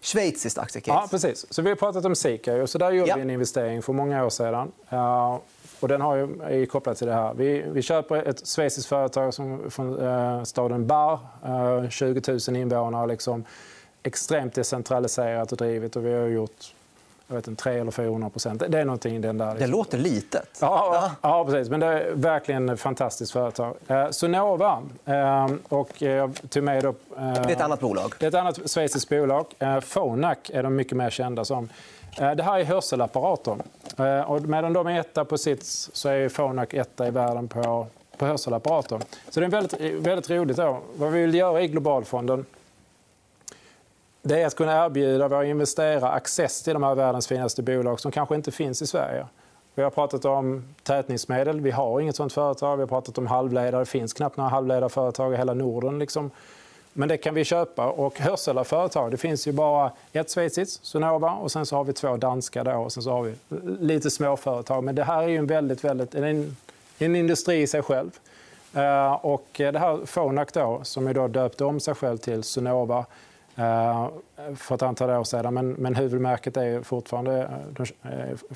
schweiziskt 0.00 0.58
aktiecase. 0.58 1.00
Ja, 1.02 1.08
precis. 1.10 1.46
Så 1.50 1.62
vi 1.62 1.68
har 1.68 1.76
pratat 1.76 2.04
om 2.04 2.16
Sika. 2.16 2.66
Så 2.66 2.78
där 2.78 2.92
gjorde 2.92 3.08
ja. 3.08 3.16
vi 3.16 3.22
en 3.22 3.30
investering 3.30 3.82
för 3.82 3.92
många 3.92 4.24
år 4.24 4.30
sedan. 4.30 4.72
Och 5.84 5.88
den 5.88 6.00
har 6.00 6.16
ju, 6.16 6.22
är 6.42 6.66
kopplad 6.66 6.96
till 6.96 7.06
det 7.06 7.12
här. 7.12 7.34
Vi, 7.34 7.64
vi 7.72 7.82
köper 7.82 8.28
ett 8.28 8.46
schweiziskt 8.46 8.88
företag 8.88 9.34
som, 9.34 9.70
från 9.70 10.00
eh, 10.00 10.42
staden 10.42 10.86
Bar. 10.86 11.18
Eh, 11.44 11.88
20 11.88 12.38
000 12.48 12.56
invånare. 12.56 13.06
Liksom, 13.06 13.44
extremt 14.02 14.54
decentraliserat 14.54 15.52
och 15.52 15.58
drivet. 15.58 15.96
Och 15.96 16.06
vi 16.06 16.12
har 16.12 16.26
gjort 16.26 16.74
jag 17.26 17.36
vet 17.36 17.48
inte, 17.48 17.62
300 17.62 17.80
eller 17.80 17.90
400 17.90 18.30
procent. 18.30 18.62
Det 18.68 18.80
är 18.80 18.84
någonting 18.84 19.20
den 19.20 19.38
där. 19.38 19.46
Liksom. 19.46 19.60
Det 19.60 19.76
låter 19.76 19.98
litet. 19.98 20.58
Ja, 20.60 21.10
ja. 21.22 21.44
precis. 21.44 21.70
Men 21.70 21.80
det 21.80 21.86
är 21.86 22.12
verkligen 22.14 22.68
ett 22.68 22.80
fantastiskt 22.80 23.32
företag. 23.32 23.76
Eh, 23.86 24.10
Sonova. 24.10 24.82
Eh, 25.04 25.50
och 25.68 26.02
jag 26.02 26.50
tog 26.50 26.62
med 26.62 26.84
eh, 26.84 26.92
det 27.16 27.20
är 27.20 27.50
ett 27.50 27.60
annat 27.60 27.80
bolag. 27.80 28.14
Det 28.18 28.26
är 28.26 28.28
ett 28.28 28.34
annat 28.34 28.70
schweiziskt 28.70 29.08
bolag. 29.08 29.46
Eh, 29.58 29.80
Phonak 29.80 30.50
är 30.50 30.62
de 30.62 30.76
mycket 30.76 30.96
mer 30.96 31.10
kända 31.10 31.44
som. 31.44 31.68
Eh, 32.18 32.32
det 32.32 32.42
här 32.42 32.58
är 32.58 32.64
hörselapparater. 32.64 33.56
Eh, 33.98 34.30
och 34.30 34.42
medan 34.42 34.72
de 34.72 34.86
är 34.86 35.00
etta 35.00 35.24
på 35.24 35.38
sits 35.38 35.90
så 35.92 36.08
är 36.08 36.28
Phonak 36.28 36.74
etta 36.74 37.06
i 37.06 37.10
världen 37.10 37.48
på, 37.48 37.86
på 38.18 38.26
hörselapparater. 38.26 39.00
Så 39.30 39.40
det 39.40 39.46
är 39.46 39.50
väldigt, 39.50 39.80
väldigt 40.06 40.30
roligt. 40.30 40.56
Då. 40.56 40.78
Vad 40.96 41.12
vi 41.12 41.20
vill 41.20 41.34
göra 41.34 41.62
i 41.62 41.68
Globalfonden 41.68 42.46
det 44.26 44.42
är 44.42 44.46
att 44.46 44.56
kunna 44.56 44.84
erbjuda 44.84 45.28
våra 45.28 45.44
investerare 45.44 46.08
access 46.08 46.62
till 46.62 46.72
de 46.72 46.82
här 46.82 46.94
världens 46.94 47.26
finaste 47.26 47.62
bolag 47.62 48.00
som 48.00 48.12
kanske 48.12 48.34
inte 48.34 48.52
finns 48.52 48.82
i 48.82 48.86
Sverige. 48.86 49.26
Vi 49.74 49.82
har 49.82 49.90
pratat 49.90 50.24
om 50.24 50.74
tätningsmedel. 50.82 51.60
Vi 51.60 51.70
har 51.70 52.00
inget 52.00 52.16
sånt 52.16 52.32
företag. 52.32 52.76
Vi 52.76 52.82
har 52.82 52.88
pratat 52.88 53.18
om 53.18 53.26
halvledare. 53.26 53.80
Det 53.80 53.86
finns 53.86 54.12
knappt 54.12 54.36
några 54.36 54.50
halvledarföretag 54.50 55.34
i 55.34 55.36
hela 55.36 55.54
Norden. 55.54 55.98
Liksom. 55.98 56.30
Men 56.92 57.08
det 57.08 57.16
kan 57.16 57.34
vi 57.34 57.44
köpa. 57.44 57.86
Och 57.86 58.18
hörselföretag, 58.18 59.10
det 59.10 59.16
finns 59.16 59.46
ju 59.46 59.52
bara 59.52 59.90
ett 60.12 60.30
schweiziskt, 60.30 60.84
Sonova, 60.84 61.32
och 61.32 61.52
sen 61.52 61.66
så 61.66 61.76
har 61.76 61.84
vi 61.84 61.92
två 61.92 62.16
danska. 62.16 62.64
Då, 62.64 62.72
och 62.72 62.92
sen 62.92 63.02
så 63.02 63.10
har 63.10 63.22
vi 63.22 63.34
lite 63.80 64.10
småföretag. 64.10 64.84
Men 64.84 64.94
det 64.94 65.04
här 65.04 65.22
är 65.22 65.28
ju 65.28 65.36
en 65.36 65.46
väldigt, 65.46 65.84
väldigt, 65.84 66.14
en, 66.14 66.56
en 66.98 67.16
industri 67.16 67.62
i 67.62 67.66
sig 67.66 67.82
själv. 67.82 68.10
Eh, 68.74 69.12
och 69.12 69.46
det 69.56 69.78
här 69.78 70.06
Phonak 70.06 70.52
då, 70.52 70.80
som 70.82 71.06
är 71.06 71.14
då 71.14 71.28
döpte 71.28 71.64
om 71.64 71.80
sig 71.80 71.94
själv 71.94 72.18
till 72.18 72.42
Sonova 72.42 73.04
för 74.56 74.74
ett 74.74 74.82
antal 74.82 75.10
år 75.10 75.24
sedan. 75.24 75.54
Men, 75.54 75.70
men 75.72 75.94
huvudmärket 75.94 76.56
är 76.56 76.82
fortfarande 76.82 77.50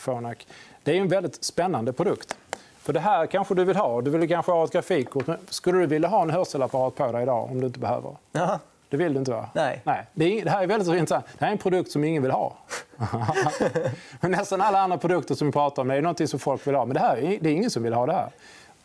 Phonak. 0.04 0.46
Eh, 0.48 0.54
det 0.82 0.96
är 0.96 1.00
en 1.00 1.08
väldigt 1.08 1.44
spännande 1.44 1.92
produkt. 1.92 2.36
För 2.78 2.92
Det 2.92 3.00
här 3.00 3.26
kanske 3.26 3.54
du 3.54 3.64
vill 3.64 3.76
ha. 3.76 4.00
Du 4.00 4.10
vill 4.10 4.28
kanske 4.28 4.52
ha 4.52 4.64
ett 4.64 4.72
grafikkort. 4.72 5.26
Men 5.26 5.38
skulle 5.48 5.78
du 5.78 5.86
vilja 5.86 6.08
ha 6.08 6.22
en 6.22 6.30
hörselapparat 6.30 6.94
på 6.94 7.12
dig 7.12 7.22
idag 7.22 7.50
om 7.50 7.60
du 7.60 7.66
inte 7.66 7.78
behöver? 7.78 8.16
Jaha. 8.32 8.58
Det 8.90 8.96
vill 8.96 9.12
du 9.12 9.18
inte, 9.18 9.30
va? 9.30 9.48
Nej. 9.54 9.82
Nej. 9.84 10.06
Det, 10.14 10.40
är, 10.40 10.44
det 10.44 10.50
här 10.50 10.62
är 10.62 10.66
väldigt 10.66 10.88
intressant. 10.88 11.24
Det 11.38 11.44
här 11.44 11.48
är 11.48 11.52
en 11.52 11.58
produkt 11.58 11.90
som 11.90 12.04
ingen 12.04 12.22
vill 12.22 12.32
ha. 12.32 12.56
men 14.20 14.30
nästan 14.30 14.60
alla 14.60 14.80
andra 14.80 14.98
produkter 14.98 15.34
som 15.34 15.46
vi 15.46 15.52
pratar 15.52 15.82
om 15.82 15.88
det 15.88 15.94
är 15.94 16.02
något 16.02 16.30
som 16.30 16.38
folk 16.38 16.66
vill 16.66 16.74
ha. 16.74 16.84
Men 16.84 16.94
det 16.94 17.00
här 17.00 17.16
är, 17.16 17.38
det 17.40 17.48
är 17.48 17.52
ingen 17.52 17.70
som 17.70 17.82
vill 17.82 17.92
ha 17.92 18.06
det 18.06 18.12
här. 18.12 18.30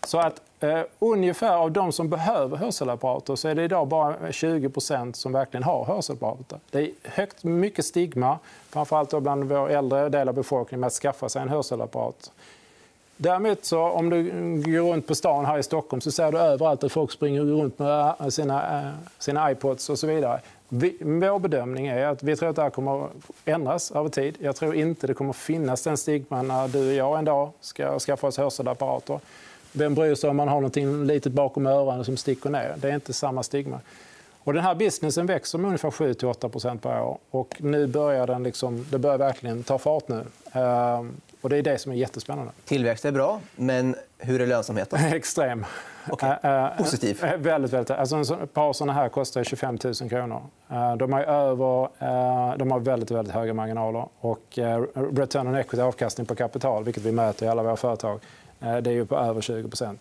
Så 0.03 0.19
att 0.19 0.41
eh, 0.52 0.52
Eh, 0.63 0.81
ungefär 0.99 1.55
av 1.55 1.71
de 1.71 1.91
som 1.91 2.09
behöver 2.09 2.57
hörselapparater 2.57 3.35
så 3.35 3.47
är 3.47 3.55
det 3.55 3.63
idag 3.63 3.87
bara 3.87 4.15
20% 4.31 5.13
som 5.13 5.31
verkligen 5.31 5.63
har 5.63 5.85
hörselapparater. 5.85 6.59
Det 6.71 6.79
är 6.79 6.91
högt 7.03 7.43
mycket 7.43 7.85
stigma, 7.85 8.39
framförallt 8.69 9.09
då 9.09 9.19
bland 9.19 9.43
vår 9.43 9.69
äldre 9.69 10.09
del 10.09 10.29
av 10.29 10.35
befolkningen, 10.35 10.79
med 10.79 10.87
att 10.87 10.93
skaffa 10.93 11.29
sig 11.29 11.41
en 11.41 11.49
hörselapparat. 11.49 12.31
Däremot 13.17 13.65
så, 13.65 13.81
om 13.81 14.09
du 14.09 14.23
går 14.65 14.91
runt 14.91 15.07
på 15.07 15.15
stan 15.15 15.45
här 15.45 15.57
i 15.57 15.63
Stockholm 15.63 16.01
så 16.01 16.11
ser 16.11 16.31
du 16.31 16.37
överallt 16.37 16.83
att 16.83 16.91
folk 16.91 17.11
springer 17.11 17.41
runt 17.41 17.79
med 17.79 18.13
eh, 18.19 18.27
sina, 18.27 18.79
eh, 18.79 18.89
sina 19.19 19.51
iPods 19.51 19.89
och 19.89 19.99
så 19.99 20.07
vidare. 20.07 20.39
Vi, 20.69 20.97
vår 21.01 21.39
bedömning 21.39 21.87
är 21.87 22.05
att 22.05 22.23
vi 22.23 22.35
tror 22.35 22.49
att 22.49 22.55
det 22.55 22.61
här 22.61 22.69
kommer 22.69 23.05
att 23.05 23.11
ändras 23.45 23.91
över 23.91 24.09
tid. 24.09 24.37
Jag 24.39 24.55
tror 24.55 24.75
inte 24.75 25.07
det 25.07 25.13
kommer 25.13 25.33
finnas 25.33 25.83
den 25.83 25.97
stigman 25.97 26.47
när 26.47 26.67
du 26.67 26.87
och 26.87 26.93
jag 26.93 27.19
en 27.19 27.25
dag 27.25 27.49
ska 27.61 27.99
skaffa 27.99 28.27
oss 28.27 28.37
hörselapparater. 28.37 29.19
Vem 29.73 29.95
bryr 29.95 30.15
sig 30.15 30.29
om 30.29 30.35
man 30.37 30.47
har 30.47 30.61
något 30.61 30.75
litet 31.07 31.33
bakom 31.33 31.67
öronen 31.67 32.05
som 32.05 32.17
sticker 32.17 32.49
ner? 32.49 32.73
Det 32.77 32.89
är 32.89 32.95
inte 32.95 33.13
samma 33.13 33.43
stigma. 33.43 33.79
Och 34.45 34.53
den 34.53 34.63
här 34.63 34.75
businessen 34.75 35.25
växer 35.25 35.57
med 35.57 35.67
ungefär 35.67 35.89
7-8% 35.89 36.77
per 36.79 37.01
år. 37.01 37.17
Och 37.31 37.55
nu 37.57 37.87
börjar 37.87 38.27
den 38.27 38.43
liksom, 38.43 38.85
det 38.89 38.99
börjar 38.99 39.17
verkligen 39.17 39.63
ta 39.63 39.77
fart 39.77 40.07
nu. 40.07 40.23
Uh, 40.55 41.05
Och 41.41 41.49
Det 41.49 41.57
är 41.57 41.61
det 41.61 41.77
som 41.77 41.91
är 41.91 41.95
jättespännande. 41.95 42.51
Tillväxt 42.65 43.05
är 43.05 43.11
bra, 43.11 43.39
men 43.55 43.95
hur 44.17 44.41
är 44.41 44.47
lönsamheten? 44.47 44.99
Extrem. 45.13 45.65
Okay. 46.09 46.35
Positiv? 46.77 47.23
Äh, 47.23 47.37
väldigt, 47.37 47.73
väldigt. 47.73 47.91
Alltså, 47.91 48.43
ett 48.43 48.53
par 48.53 48.73
såna 48.73 48.93
här 48.93 49.09
kostar 49.09 49.43
25 49.43 49.77
000 49.83 49.93
kronor. 49.93 50.41
De 50.97 51.13
har, 51.13 51.21
över, 51.23 51.89
de 52.57 52.71
har 52.71 52.79
väldigt, 52.79 53.11
väldigt 53.11 53.33
höga 53.33 53.53
marginaler. 53.53 54.05
Och 54.19 54.59
return 54.93 55.47
on 55.47 55.55
equity, 55.55 55.81
avkastning 55.81 56.25
på 56.27 56.35
kapital, 56.35 56.83
vilket 56.83 57.03
vi 57.03 57.11
mäter 57.11 57.45
i 57.45 57.49
alla 57.49 57.63
våra 57.63 57.75
företag, 57.75 58.19
Eh, 58.63 58.77
det 58.77 58.89
är 58.89 58.93
ju 58.93 59.05
på 59.05 59.17
över 59.17 59.41
20% 59.41 59.97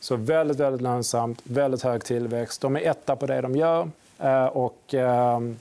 Så 0.00 0.16
väldigt, 0.16 0.60
väldigt 0.60 0.82
lönsamt, 0.82 1.40
väldigt 1.44 1.82
hög 1.82 2.04
tillväxt. 2.04 2.60
De 2.60 2.76
är 2.76 2.80
etta 2.80 3.16
på 3.16 3.26
det 3.26 3.40
de 3.40 3.56
gör. 3.56 3.90
Eh, 4.18 4.44
och 4.44 4.94
ehm, 4.94 5.56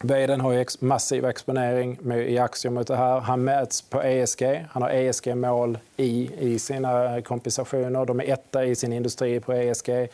Vdn 0.00 0.40
har 0.40 0.52
ju 0.52 0.64
massiv 0.80 1.24
exponering 1.24 1.98
i 2.12 2.38
aktier 2.38 2.72
mot 2.72 2.86
det 2.86 2.96
här. 2.96 3.20
Han 3.20 3.44
mäts 3.44 3.82
på 3.82 4.02
ESG. 4.02 4.66
Han 4.70 4.82
har 4.82 4.90
ESG-mål 4.90 5.78
i, 5.96 6.30
i 6.38 6.58
sina 6.58 7.16
eh, 7.16 7.22
kompensationer. 7.22 8.04
De 8.04 8.20
är 8.20 8.24
etta 8.24 8.64
i 8.64 8.74
sin 8.74 8.92
industri 8.92 9.40
på 9.40 9.52
ESG. 9.52 10.08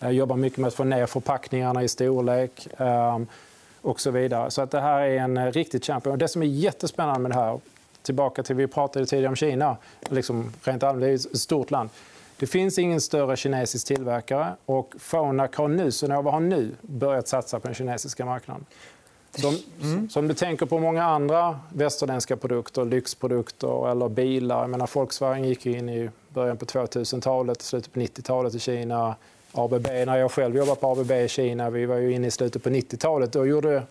Jobbar 0.00 0.36
mycket 0.36 0.58
med 0.58 0.68
att 0.68 0.74
få 0.74 0.84
ner 0.84 1.06
förpackningarna 1.06 1.82
i 1.82 1.88
storlek 1.88 2.68
ehm, 2.78 3.26
och 3.82 4.00
så 4.00 4.10
vidare. 4.10 4.50
Så 4.50 4.62
att 4.62 4.70
det 4.70 4.80
här 4.80 5.00
är 5.00 5.18
en 5.18 5.52
riktigt 5.52 5.86
champion. 5.86 6.18
Det 6.18 6.28
som 6.28 6.42
är 6.42 6.46
jättespännande 6.46 7.20
med 7.20 7.30
det 7.30 7.34
här, 7.34 7.60
tillbaka 8.02 8.42
till 8.42 8.56
vi 8.56 8.66
pratade 8.66 9.06
tidigare 9.06 9.28
om 9.28 9.36
Kina, 9.36 9.76
liksom 10.10 10.52
rent 10.62 10.82
allmänt, 10.82 11.02
det 11.02 11.10
är 11.10 11.32
ett 11.34 11.40
stort 11.40 11.70
land. 11.70 11.90
Det 12.36 12.46
finns 12.46 12.78
ingen 12.78 13.00
större 13.00 13.36
kinesisk 13.36 13.86
tillverkare 13.86 14.56
och 14.66 14.94
Phonak 15.10 15.56
har 15.56 15.68
nu, 15.68 15.92
Sonova 15.92 16.30
har 16.30 16.40
nu 16.40 16.70
börjat 16.80 17.28
satsa 17.28 17.60
på 17.60 17.68
den 17.68 17.74
kinesiska 17.74 18.24
marknaden. 18.24 18.64
Som, 19.34 19.58
mm. 19.82 20.08
som 20.10 20.28
du 20.28 20.34
tänker 20.34 20.66
på 20.66 20.78
många 20.78 21.04
andra 21.04 21.60
västerländska 21.72 22.36
produkter, 22.36 22.84
lyxprodukter 22.84 23.90
eller 23.90 24.08
bilar. 24.08 24.60
Jag 24.60 24.70
menar, 24.70 24.90
Volkswagen 24.94 25.44
gick 25.44 25.66
in 25.66 25.88
i 25.88 26.10
början 26.28 26.56
på 26.56 26.64
2000-talet, 26.64 27.62
slutet 27.62 27.92
på 27.92 28.00
90-talet 28.00 28.54
i 28.54 28.58
Kina. 28.58 29.16
ABB, 29.52 29.86
när 29.86 30.16
jag 30.16 30.30
själv 30.30 30.56
jobbade 30.56 30.80
på 30.80 30.86
ABB 30.86 31.10
i 31.10 31.28
Kina, 31.28 31.70
vi 31.70 31.86
var 31.86 31.96
ju 31.96 32.12
inne 32.12 32.26
i 32.26 32.30
slutet 32.30 32.62
på 32.62 32.70
90-talet. 32.70 33.32
Då 33.32 33.46
gjorde, 33.46 33.82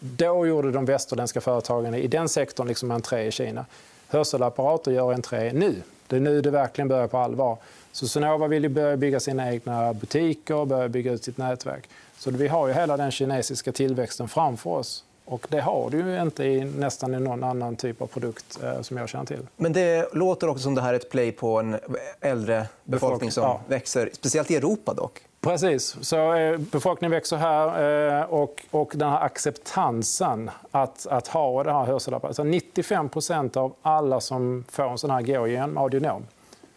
då 0.00 0.46
gjorde 0.46 0.70
de 0.70 0.84
västerländska 0.84 1.40
företagen 1.40 1.94
i 1.94 2.06
den 2.06 2.28
sektorn 2.28 2.68
liksom 2.68 2.90
entré 2.90 3.26
i 3.26 3.30
Kina. 3.30 3.66
Hörselapparater 4.08 4.92
gör 4.92 5.12
entré 5.12 5.52
nu. 5.52 5.74
Det 6.06 6.16
är 6.16 6.20
nu 6.20 6.40
det 6.40 6.50
verkligen 6.50 6.88
börjar 6.88 7.08
på 7.08 7.18
allvar. 7.18 7.56
Så 7.92 8.08
Sonova 8.08 8.46
vill 8.46 8.62
ju 8.62 8.68
börja 8.68 8.96
bygga 8.96 9.20
sina 9.20 9.52
egna 9.52 9.94
butiker, 9.94 10.64
börja 10.64 10.88
bygga 10.88 11.12
ut 11.12 11.24
sitt 11.24 11.38
nätverk. 11.38 11.88
Så 12.18 12.30
vi 12.30 12.48
har 12.48 12.68
ju 12.68 12.74
hela 12.74 12.96
den 12.96 13.10
kinesiska 13.10 13.72
tillväxten 13.72 14.28
framför 14.28 14.70
oss. 14.70 15.04
Och 15.24 15.46
det 15.50 15.60
har 15.60 15.90
du 15.90 15.98
ju 15.98 16.22
inte 16.22 16.44
i 16.44 16.64
nästan 16.64 17.14
i 17.14 17.20
någon 17.20 17.44
annan 17.44 17.76
typ 17.76 18.02
av 18.02 18.06
produkt 18.06 18.58
eh, 18.62 18.82
som 18.82 18.96
jag 18.96 19.08
känner 19.08 19.24
till. 19.24 19.46
Men 19.56 19.72
det 19.72 20.14
låter 20.14 20.48
också 20.48 20.62
som 20.62 20.74
det 20.74 20.80
här 20.80 20.92
är 20.92 20.96
ett 20.96 21.10
play 21.10 21.32
på 21.32 21.58
en 21.58 21.78
äldre 22.20 22.66
befolkning 22.84 23.30
som 23.30 23.44
ja. 23.44 23.60
växer, 23.68 24.10
speciellt 24.12 24.50
i 24.50 24.56
Europa 24.56 24.94
dock. 24.94 25.20
Precis. 25.46 25.96
Så, 26.00 26.34
eh, 26.34 26.58
befolkningen 26.58 27.10
växer 27.10 27.36
här 27.36 28.20
eh, 28.20 28.24
och, 28.24 28.64
och 28.70 28.92
den 28.94 29.10
här 29.10 29.20
acceptansen 29.20 30.50
att, 30.70 31.06
att 31.06 31.28
ha 31.28 31.64
det 31.64 31.72
här 31.72 31.84
hörselapparaten. 31.84 32.46
Alltså 32.46 32.78
95% 32.82 33.56
av 33.56 33.74
alla 33.82 34.20
som 34.20 34.64
får 34.70 34.90
en 34.90 34.98
sån 34.98 35.10
här 35.10 35.22
går 35.22 35.48
genom 35.48 35.78
audionom. 35.78 36.26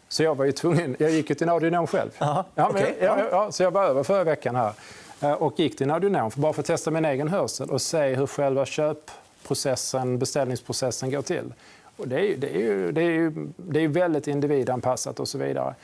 Så 0.07 0.23
jag 0.23 0.35
var 0.35 0.45
ju 0.45 0.51
tvungen, 0.51 0.95
jag 0.99 1.11
gick 1.11 1.29
ju 1.29 1.35
till 1.35 1.47
en 1.47 1.53
audionom 1.53 1.87
själv. 1.87 2.09
Aha, 2.19 2.45
ja, 2.55 2.69
men, 2.73 2.83
okay. 2.83 2.95
ja, 3.01 3.17
ja, 3.31 3.51
så 3.51 3.63
jag 3.63 3.71
var 3.71 3.83
över 3.83 4.03
förra 4.03 4.23
veckan 4.23 4.55
här. 4.55 4.73
Eh, 5.21 5.31
och 5.31 5.59
gick 5.59 5.77
till 5.77 5.83
en 5.83 5.91
audionom 5.91 6.31
bara 6.35 6.53
för 6.53 6.61
att 6.61 6.67
testa 6.67 6.91
min 6.91 7.05
egen 7.05 7.27
hörsel 7.27 7.69
och 7.69 7.81
se 7.81 8.15
hur 8.15 8.27
själva 8.27 8.65
köpprocessen, 8.65 10.19
beställningsprocessen 10.19 11.11
går 11.11 11.21
till. 11.21 11.53
Och 11.97 12.07
det, 12.07 12.19
är, 12.19 12.37
det, 12.37 12.55
är 12.55 12.59
ju, 12.59 12.91
det, 12.91 13.01
är 13.01 13.11
ju, 13.11 13.47
det 13.57 13.83
är 13.83 13.87
väldigt 13.87 14.27
individanpassat 14.27 15.19
och 15.19 15.27
så 15.27 15.37
vidare. 15.37 15.75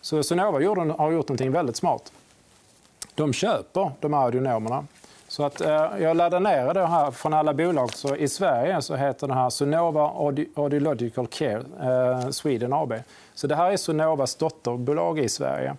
Så 0.00 0.22
Sonova 0.22 0.52
har 0.98 1.10
gjort 1.10 1.28
något 1.28 1.40
väldigt 1.40 1.76
smart. 1.76 2.12
De 3.20 3.32
köper 3.32 3.90
de 4.00 4.12
här 4.12 4.24
audionomerna. 4.24 4.86
Så 5.28 5.44
att, 5.44 5.60
eh, 5.60 5.90
jag 5.98 6.16
laddar 6.16 6.40
ner 6.40 6.74
det 6.74 6.86
här 6.86 7.10
från 7.10 7.34
alla 7.34 7.54
bolag. 7.54 7.92
Så 7.94 8.16
I 8.16 8.28
Sverige 8.28 8.82
så 8.82 8.94
heter 8.94 9.28
det 9.28 9.34
här 9.34 9.50
Sonova 9.50 10.12
Audiological 10.54 11.26
Care 11.26 11.62
eh, 11.82 12.30
Sweden 12.30 12.72
AB. 12.72 12.94
Så 13.34 13.46
det 13.46 13.54
här 13.54 13.72
är 13.72 13.76
Sonovas 13.76 14.34
dotterbolag 14.34 15.18
i 15.18 15.28
Sverige. 15.28 15.76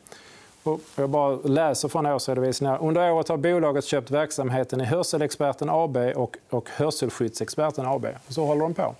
Jag 0.95 1.09
bara 1.09 1.35
läser 1.35 1.87
från 1.87 2.05
årsredovisningen. 2.05 2.77
Under 2.77 3.11
året 3.11 3.29
har 3.29 3.37
bolaget 3.37 3.85
köpt 3.85 4.11
verksamheten 4.11 4.81
i 4.81 4.85
Hörselexperten 4.85 5.69
AB 5.69 5.97
och, 5.97 6.37
och 6.49 6.69
Hörselskyddsexperten 6.69 7.85
AB. 7.85 8.07
Så 8.27 8.45
håller 8.45 8.61
de 8.61 8.73
på. 8.73 8.95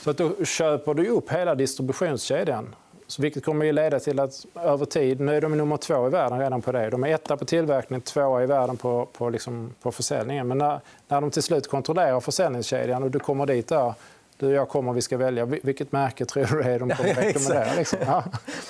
Så 0.00 0.10
att 0.10 0.16
då 0.16 0.44
köper 0.44 0.94
du 0.94 1.08
upp 1.08 1.32
hela 1.32 1.54
distributionskedjan. 1.54 2.74
Så 3.06 3.22
vilket 3.22 3.44
kommer 3.44 3.68
att 3.68 3.74
leda 3.74 4.00
till 4.00 4.20
att 4.20 4.46
över 4.54 4.84
tid, 4.84 5.20
nu 5.20 5.36
är 5.36 5.40
de 5.40 5.56
nummer 5.56 5.76
två 5.76 6.06
i 6.06 6.10
världen 6.10 6.38
redan 6.38 6.62
på 6.62 6.72
det. 6.72 6.90
De 6.90 7.04
är 7.04 7.08
etta 7.08 7.36
på 7.36 7.44
tillverkning, 7.44 8.00
tvåa 8.00 8.42
i 8.42 8.46
världen 8.46 8.76
på, 8.76 9.08
på, 9.12 9.30
liksom, 9.30 9.74
på 9.82 9.92
försäljningen. 9.92 10.48
Men 10.48 10.58
när, 10.58 10.80
när 11.08 11.20
de 11.20 11.30
till 11.30 11.42
slut 11.42 11.68
kontrollerar 11.68 12.20
försäljningskedjan 12.20 13.02
och 13.02 13.10
du 13.10 13.18
kommer 13.18 13.46
dit 13.46 13.68
där, 13.68 13.94
du 14.36 14.46
och 14.46 14.52
jag 14.52 14.68
kommer, 14.68 14.92
vi 14.92 15.02
ska 15.02 15.16
välja. 15.16 15.44
Vilket 15.44 15.92
märke 15.92 16.24
tror 16.24 16.44
du 16.44 16.62
är 16.62 16.78
de 16.78 16.90
kommer 16.90 17.10
att 17.10 17.18
rekommendera? 17.18 17.74
Liksom? 17.76 17.98
Ja. 18.06 18.24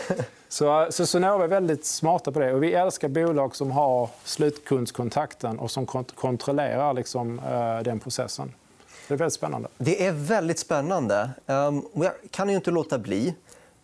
Så, 0.53 0.87
så 0.91 1.07
Sonova 1.07 1.45
är 1.45 1.49
väldigt 1.49 1.85
smarta 1.85 2.33
på 2.33 2.41
det. 2.41 2.53
Och 2.53 2.63
vi 2.63 2.75
älskar 2.75 3.09
bolag 3.09 3.57
som 3.57 3.71
har 3.71 4.09
slutkundskontakten 4.25 5.59
och 5.59 5.71
som 5.71 5.87
kont 5.87 6.17
kontrollerar 6.17 6.95
liksom, 6.95 7.39
uh, 7.39 7.83
den 7.83 8.01
processen. 8.01 8.53
Det 9.09 9.15
är 9.15 9.19
väldigt 9.19 9.35
spännande. 9.35 9.69
Det 9.79 10.07
är 10.07 10.13
väldigt 10.13 10.59
spännande. 10.59 11.31
Um, 11.47 11.87
jag 11.95 12.13
kan 12.31 12.49
ju 12.49 12.55
inte 12.55 12.71
låta 12.71 12.99
bli 12.99 13.35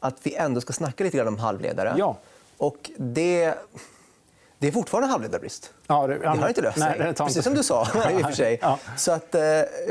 att 0.00 0.16
vi 0.22 0.34
ändå 0.34 0.60
ska 0.60 0.72
snacka 0.72 1.04
lite 1.04 1.16
grann 1.16 1.28
om 1.28 1.38
halvledare. 1.38 1.94
Ja. 1.96 2.16
Och 2.56 2.90
det 2.96 3.54
det 4.60 4.68
är 4.68 4.72
fortfarande 4.72 5.08
halvledarbrist. 5.08 5.72
Ja, 5.86 6.06
det, 6.06 6.18
det 6.18 6.28
har 6.28 6.48
inte 6.48 6.60
löst 6.60 6.78
sig. 6.78 6.96
Nej, 6.98 7.14
Precis 7.14 7.44
som 7.44 7.54
du 7.54 7.62
sa. 7.62 7.86
i 8.10 8.22
och 8.22 8.34
sig. 8.34 8.58
Ja. 8.62 8.78
Så 8.96 9.12
att, 9.12 9.34
eh, 9.34 9.40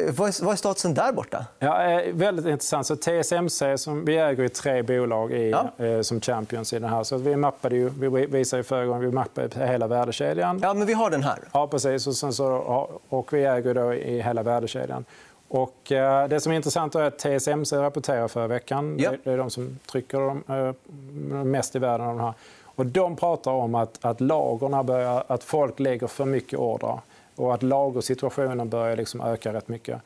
vad, 0.09 0.27
är, 0.27 0.43
vad 0.45 0.53
är 0.53 0.55
statusen 0.55 0.93
där 0.93 1.11
borta? 1.11 1.45
Ja, 1.59 1.83
eh, 1.83 2.13
väldigt 2.13 2.45
intressant. 2.45 2.87
Så 2.87 2.95
TSMC, 2.95 3.77
som, 3.77 4.05
vi 4.05 4.17
äger 4.17 4.43
ju 4.43 4.49
tre 4.49 4.81
bolag 4.83 5.31
i, 5.31 5.49
ja. 5.49 5.85
eh, 5.85 6.01
som 6.01 6.21
champions 6.21 6.73
i 6.73 6.79
den 6.79 6.89
här. 6.89 7.03
Så 7.03 7.17
vi 7.17 7.35
mappade 7.35 7.75
ju, 7.75 7.89
vi 7.89 8.25
visade 8.25 8.59
ju 8.59 8.63
förra 8.63 8.85
gången, 8.85 9.01
vi 9.01 9.11
mappade 9.11 9.65
hela 9.65 9.87
värdekedjan. 9.87 10.59
Ja, 10.63 10.73
men 10.73 10.87
vi 10.87 10.93
har 10.93 11.09
den 11.09 11.23
här. 11.23 11.39
Ja, 11.51 11.67
precis. 11.67 12.07
Och, 12.07 12.15
så, 12.15 12.89
och 13.09 13.33
vi 13.33 13.45
äger 13.45 13.73
då 13.73 13.93
i 13.93 14.21
hela 14.21 14.43
värdekedjan. 14.43 15.05
Och, 15.47 15.91
eh, 15.91 16.27
det 16.27 16.39
som 16.39 16.51
är 16.51 16.55
intressant 16.55 16.95
är 16.95 17.01
att 17.01 17.19
TSMC 17.19 17.77
rapporterar 17.77 18.27
förra 18.27 18.47
veckan. 18.47 18.95
Ja. 18.99 19.13
Det 19.23 19.31
är 19.31 19.37
de 19.37 19.49
som 19.49 19.79
trycker 19.91 20.19
de, 20.19 20.43
eh, 20.55 21.43
mest 21.43 21.75
i 21.75 21.79
världen. 21.79 22.07
Av 22.07 22.17
de 22.17 22.23
här. 22.23 22.33
Och 22.63 22.85
de 22.85 23.15
pratar 23.15 23.51
om 23.51 23.75
att, 23.75 24.05
att 24.05 24.21
lagerna 24.21 24.83
börjar, 24.83 25.23
att 25.27 25.43
folk 25.43 25.79
lägger 25.79 26.07
för 26.07 26.25
mycket 26.25 26.59
order 26.59 26.99
och 27.35 27.53
att 27.53 27.63
lagersituationen 27.63 28.69
börjar 28.69 28.95
liksom 28.95 29.21
öka 29.21 29.53
rätt 29.53 29.67
mycket. 29.67 30.01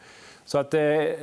Så 0.45 0.57
att 0.57 0.71
det, 0.71 1.15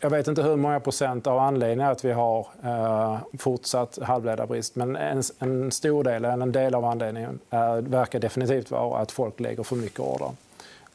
jag 0.00 0.10
vet 0.10 0.28
inte 0.28 0.42
hur 0.42 0.56
många 0.56 0.80
procent 0.80 1.26
av 1.26 1.38
anledningen 1.38 1.92
att 1.92 2.04
vi 2.04 2.12
har 2.12 2.46
eh, 2.64 3.18
fortsatt 3.38 3.98
halvledarbrist. 4.02 4.76
Men 4.76 4.96
en, 4.96 5.22
en, 5.38 5.72
stor 5.72 6.04
del, 6.04 6.24
en 6.24 6.52
del 6.52 6.74
av 6.74 6.84
anledningen 6.84 7.38
är, 7.50 7.80
verkar 7.80 8.18
definitivt 8.18 8.70
vara 8.70 8.98
att 8.98 9.12
folk 9.12 9.40
lägger 9.40 9.62
för 9.62 9.76
mycket 9.76 10.00
order. 10.00 10.30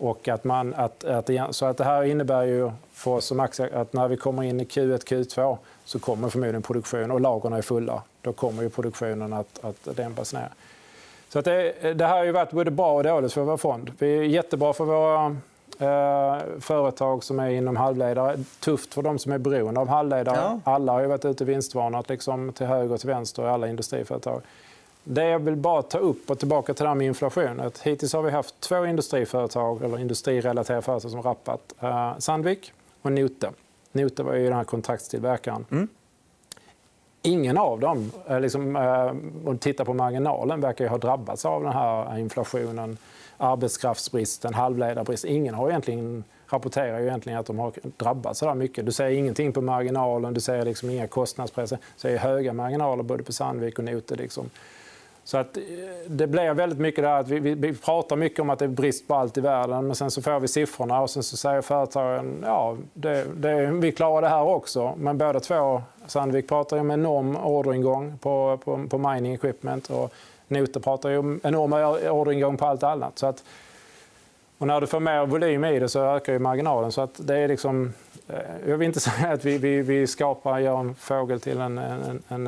Och 0.02 0.28
att 0.28 0.44
man, 0.44 0.74
att, 0.74 1.04
att, 1.04 1.56
så 1.56 1.66
att 1.66 1.78
det 1.78 1.84
här 1.84 2.04
innebär 2.04 2.44
ju 2.44 2.72
för 2.94 3.12
oss 3.12 3.26
som 3.26 3.40
aktier 3.40 3.76
att 3.76 3.94
när 3.94 4.08
vi 4.08 4.18
kommer 4.18 4.44
in 4.44 4.60
i 4.60 4.64
Q1, 4.64 4.98
Q2 4.98 5.58
så 5.86 6.00
kommer 6.00 6.30
förmodligen 6.30 6.62
produktionen, 6.62 7.12
och 7.12 7.22
lagren 7.22 7.54
är 7.54 7.62
fulla, 7.62 8.02
då 8.22 8.34
kommer 8.34 8.64
ju 8.64 8.70
produktionen 8.70 9.34
att, 9.34 9.60
att 9.64 9.96
dämpas 9.96 10.34
ner. 10.34 10.50
Så 11.30 11.40
att 11.40 11.46
det, 11.46 11.94
det 11.94 12.06
här 12.06 12.18
har 12.18 12.24
ju 12.24 12.32
varit 12.32 12.52
både 12.52 12.72
bra 12.72 12.94
och 12.94 13.04
dåligt 13.04 13.34
för 13.34 13.42
vår 13.42 13.58
fond. 13.58 13.92
Vi 14.00 14.18
är 14.18 14.24
jättebra 14.24 14.74
för 14.74 14.86
våra 14.86 15.26
eh, 15.80 16.42
företag 16.60 17.24
som 17.24 17.40
är 17.40 17.50
inom 17.50 17.76
halvledare. 17.76 18.38
Tufft 18.60 18.94
för 18.94 19.02
de 19.02 19.20
som 19.20 19.32
är 19.32 19.38
beroende 19.38 19.80
av 19.80 19.88
halvledare. 19.88 20.38
Ja. 20.38 20.60
Alla 20.64 20.92
har 20.92 21.02
ju 21.02 21.08
varit 21.08 21.26
ute 21.26 21.46
vinstvarnat 21.46 22.10
liksom, 22.10 22.54
till 22.54 22.66
höger 22.66 22.94
och 22.94 23.00
till 23.00 23.10
vänster 23.10 23.44
i 23.44 23.48
alla 23.48 23.68
industriföretag. 23.68 24.42
Det 25.04 25.26
jag 25.26 25.40
vill 25.40 25.56
bara 25.56 25.82
ta 25.82 25.98
upp 25.98 26.30
och 26.30 26.40
tillbaka 26.40 26.74
till 26.74 26.84
det 26.84 26.90
här 26.90 26.96
med 26.96 27.08
inflation. 27.08 27.60
Att 27.60 27.80
hittills 27.80 28.14
har 28.14 28.22
vi 28.22 28.32
haft 28.32 28.60
två 28.60 28.86
industriföretag, 28.86 29.84
eller 29.84 30.00
industrirelaterade 30.00 30.82
företag 30.82 31.12
som 31.12 31.22
rappat. 31.22 31.74
Eh, 31.80 32.18
Sandvik 32.18 32.74
och 33.02 33.12
Note. 33.12 33.52
Note 33.92 34.24
var 34.24 34.34
ju 34.34 34.44
den 34.44 34.54
här 34.54 34.64
kontraktstillverkaren. 34.64 35.66
Mm. 35.72 35.88
Ingen 37.22 37.58
av 37.58 37.80
dem, 37.80 38.12
eh, 38.28 38.40
liksom, 38.40 38.76
eh, 38.76 39.50
om 39.50 39.58
tittar 39.58 39.86
på 39.86 39.94
marginalen, 39.94 40.62
verkar 40.62 40.88
ha 40.88 40.98
drabbats 40.98 41.46
av 41.46 41.64
den 41.64 41.74
här 41.74 42.20
inflationen, 42.20 42.98
arbetskraftsbristen, 43.38 44.54
halvledarbrist. 44.54 45.26
Ingen 45.26 45.54
har 45.54 45.70
egentligen 45.70 46.24
rapporterar 46.48 47.00
ju 47.00 47.08
egentligen 47.08 47.40
att 47.40 47.46
de 47.46 47.60
har 47.60 47.74
drabbats 47.98 48.40
så 48.40 48.54
mycket. 48.54 48.86
Du 48.86 48.92
säger 48.92 49.18
ingenting 49.18 49.54
på 49.54 49.62
marginalen, 49.62 50.34
du 50.34 50.40
säger 50.40 50.66
liksom 50.66 50.90
inga 50.90 51.08
kostnadspressar. 51.08 51.78
Du 51.78 52.00
säger 52.00 52.18
höga 52.18 52.54
marginaler 52.54 53.04
både 53.04 53.24
på 53.24 53.34
Sandvik 53.34 53.80
och 53.80 53.86
Note. 53.86 54.16
Liksom. 54.16 54.50
Så 55.32 55.38
att 55.38 55.58
eh, 55.58 55.64
det 56.08 56.28
blir 56.28 56.54
väldigt 56.54 56.80
mycket 56.80 57.04
där 57.04 57.20
att 57.20 57.28
vi, 57.28 57.40
vi, 57.40 57.54
vi, 57.54 57.74
pratar 57.74 58.16
mycket 58.16 58.40
om 58.40 58.50
att 58.50 58.60
det 58.60 58.66
är 58.66 58.70
brist 58.70 59.08
på 59.08 59.16
allt 59.16 59.38
i 59.38 59.42
världen 59.42 59.88
men 59.88 59.96
sen 59.96 60.12
så 60.12 60.22
får 60.22 60.40
vi 60.40 60.48
siffrorna 60.48 61.02
och 61.02 61.10
sen 61.10 61.24
så 61.24 61.38
säger 61.38 61.62
företagen 61.62 62.44
ja, 62.46 62.78
det, 62.94 63.26
det, 63.36 63.72
vi 63.72 63.92
klarar 63.92 64.22
det 64.22 64.30
här 64.30 64.44
också. 64.44 64.94
Men 64.98 65.18
båda 65.18 65.40
två, 65.40 65.82
Sandvik 66.08 66.48
pratar 66.48 66.78
ju 66.78 66.82
om 66.82 66.92
enorm 66.92 67.36
orderingång 67.36 68.18
på, 68.18 68.60
på, 68.64 68.88
på 68.90 68.98
mining 68.98 69.34
equipment 69.34 69.90
och 69.90 70.14
Noter 70.48 70.80
pratar 70.80 71.10
ju 71.10 71.18
om 71.18 71.40
enorm 71.44 71.74
orderingång 72.12 72.58
på 72.58 72.66
allt 72.66 72.84
annat. 72.84 73.20
Så 73.20 73.28
att, 73.28 73.44
och 74.58 74.68
när 74.68 74.82
du 74.82 74.88
får 74.88 75.00
mer 75.00 75.26
volym 75.26 75.66
i 75.66 75.80
det 75.80 75.90
så 75.90 76.16
ökar 76.16 76.34
ju 76.34 76.40
marginalen. 76.40 76.92
Så 76.92 77.02
att 77.02 77.28
det 77.28 77.38
är 77.38 77.48
liksom, 77.48 77.94
eh, 78.28 78.36
jag 78.68 78.78
vill 78.78 78.88
inte 78.88 79.00
säga 79.10 79.32
att 79.32 79.46
vi, 79.46 79.58
vi, 79.58 79.82
vi 79.82 80.08
skapar, 80.08 80.60
gör 80.60 80.80
en 80.80 80.96
fågel 80.96 81.40
till 81.40 81.60
en, 81.60 81.78
en, 81.78 82.24
en, 82.28 82.48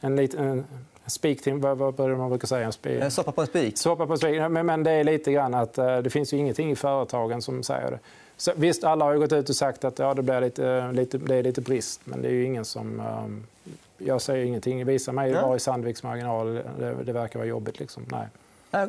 en, 0.00 0.18
en, 0.18 0.38
en, 0.38 0.64
spik 1.08 1.42
till, 1.42 1.54
vad, 1.54 1.78
vad 1.78 2.10
man 2.10 2.28
brukar 2.28 2.48
säga? 2.48 2.72
Spik. 2.72 3.02
Eh, 3.02 3.08
soppa 3.08 3.32
på 3.32 3.40
en 3.40 3.46
spik. 3.46 3.78
Soppa 3.78 4.06
på 4.06 4.12
en 4.12 4.18
spik. 4.18 4.40
Men, 4.50 4.66
men 4.66 4.82
det 4.82 4.90
är 4.90 5.04
lite 5.04 5.32
grann 5.32 5.54
att 5.54 5.78
uh, 5.78 5.98
det 5.98 6.10
finns 6.10 6.32
ju 6.32 6.36
ingenting 6.36 6.70
i 6.70 6.76
företagen 6.76 7.42
som 7.42 7.62
säger 7.62 7.90
det. 7.90 7.98
Så, 8.36 8.52
visst, 8.56 8.84
alla 8.84 9.04
har 9.04 9.16
gått 9.16 9.32
ut 9.32 9.48
och 9.48 9.56
sagt 9.56 9.84
att 9.84 9.98
ja, 9.98 10.14
det, 10.14 10.22
blir 10.22 10.40
lite, 10.40 10.92
lite, 10.92 11.18
det 11.18 11.36
är 11.36 11.42
lite 11.42 11.60
brist, 11.60 12.00
men 12.04 12.22
det 12.22 12.28
är 12.28 12.32
ju 12.32 12.44
ingen 12.44 12.64
som... 12.64 13.00
Um, 13.00 13.46
jag 13.98 14.22
säger 14.22 14.44
ingenting. 14.44 14.84
Visa 14.84 15.12
mig 15.12 15.32
bara 15.32 15.56
i 15.56 15.60
Sandviks 15.60 16.02
marginal. 16.02 16.54
Det, 16.78 16.94
det 17.04 17.12
verkar 17.12 17.38
vara 17.38 17.48
jobbigt. 17.48 17.78
Liksom. 17.78 18.06
Nej. 18.10 18.26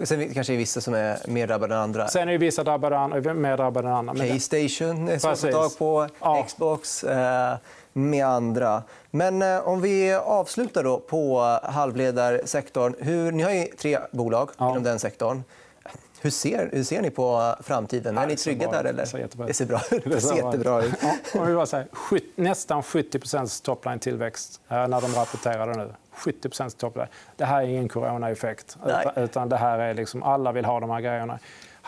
Sen 0.05 0.33
kanske 0.33 0.53
är 0.53 0.57
vissa 0.57 0.81
som 0.81 0.93
är 0.93 1.17
mer 1.27 1.47
drabbade 1.47 1.75
än 1.75 1.81
andra. 1.81 2.07
Sen 2.07 2.29
är 2.29 2.37
vissa 2.37 2.63
drabbade, 2.63 3.33
mer 3.33 3.57
drabbade 3.57 3.87
än 3.87 3.93
andra. 3.93 4.13
Playstation 4.13 5.09
är 5.09 5.19
svårt 5.19 5.31
att 5.31 5.51
tag 5.51 5.77
på. 5.77 6.07
Ja. 6.19 6.43
Xbox. 6.47 7.03
Eh, 7.03 7.55
med 7.93 8.25
andra. 8.25 8.83
Men 9.11 9.41
eh, 9.41 9.67
om 9.67 9.81
vi 9.81 10.13
avslutar 10.13 10.83
då 10.83 10.99
på 10.99 11.39
halvledarsektorn. 11.63 12.95
Hur, 12.99 13.31
ni 13.31 13.43
har 13.43 13.51
ju 13.51 13.65
tre 13.65 13.99
bolag 14.11 14.49
ja. 14.57 14.71
inom 14.71 14.83
den 14.83 14.99
sektorn. 14.99 15.43
Hur 16.21 16.29
ser, 16.29 16.69
hur 16.73 16.83
ser 16.83 17.01
ni 17.01 17.09
på 17.09 17.55
framtiden? 17.61 18.15
Ja, 18.15 18.23
är 18.23 18.27
ni 18.27 18.35
trygga 18.35 18.71
där? 18.71 18.83
Eller? 18.83 18.93
Det 18.93 19.07
ser 19.07 19.17
jättebra 19.17 19.45
ut. 19.45 19.47
Det 19.47 19.53
ser, 19.53 19.65
bra, 19.65 19.81
det 20.05 20.21
ser 20.21 20.35
jättebra 20.35 20.83
ut. 20.83 20.93
Ja, 21.33 21.65
säga, 21.65 21.85
nästan 22.35 22.81
70% 22.81 23.63
topline-tillväxt 23.63 24.61
eh, 24.69 24.87
när 24.87 25.01
de 25.01 25.13
rapporterade 25.13 25.73
nu. 25.73 25.93
70% 26.15 26.77
topline. 26.77 27.07
Det 27.35 27.45
här 27.45 27.61
är 27.61 27.65
ingen 27.67 27.89
coronaeffekt. 27.89 28.77
Utan, 28.85 29.23
utan 29.23 29.49
det 29.49 29.57
här 29.57 29.79
är 29.79 29.93
liksom, 29.93 30.23
alla 30.23 30.51
vill 30.51 30.65
ha 30.65 30.79
de 30.79 30.89
här 30.89 31.01
grejerna. 31.01 31.39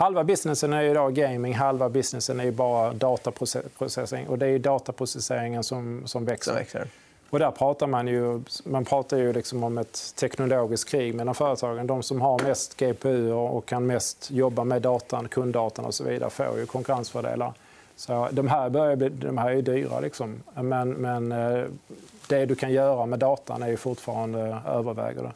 Halva 0.02 0.24
businessen 0.24 0.74
är 0.74 0.84
idag 0.84 1.14
gaming, 1.14 1.54
halva 1.54 1.90
businessen 1.90 2.40
är 2.40 2.52
bara 2.52 2.94
dataprocessing. 2.94 4.28
Och 4.28 4.38
det 4.38 4.48
är 4.48 4.60
dataprocesseringen 4.60 5.64
som, 5.64 6.02
som 6.06 6.26
växer. 6.26 6.54
Växer. 6.54 6.88
Och 7.30 7.40
där 7.40 7.52
pratar 7.52 7.88
man 7.88 8.08
ju, 8.08 8.42
man 8.64 8.86
pratar 8.86 9.18
ju 9.18 9.34
liksom 9.34 9.64
om 9.64 9.78
ett 9.78 10.14
teknologiskt 10.16 10.90
krig 10.90 11.16
mellan 11.16 11.36
företagen. 11.36 11.88
De 11.88 12.04
som 12.04 12.22
har 12.22 12.44
mest 12.44 12.78
GPU 12.78 13.32
och 13.32 13.66
kan 13.66 13.86
mest 13.86 14.32
jobba 14.32 14.64
med 14.64 14.82
datan, 14.82 15.28
kunddatan 15.28 15.86
och 15.86 15.94
så 15.94 16.04
vidare 16.04 16.30
får 16.30 16.60
ju 16.60 16.66
konkurrensfördelar. 16.66 17.54
Så 17.96 18.28
de 18.32 18.48
här, 18.48 18.70
börjar 18.70 18.96
bli, 18.96 19.10
de 19.10 19.38
här 19.38 19.52
är 19.52 19.62
dyra. 19.62 20.00
Liksom. 20.00 20.44
Men, 20.54 20.90
men 20.90 21.32
eh, 21.32 21.66
det 22.28 22.46
du 22.46 22.56
kan 22.56 22.72
göra 22.72 23.06
med 23.06 23.20
datan 23.20 23.64
är 23.64 23.68
ju 23.68 23.78
fortfarande 23.78 24.58
övervägande. 24.68 25.32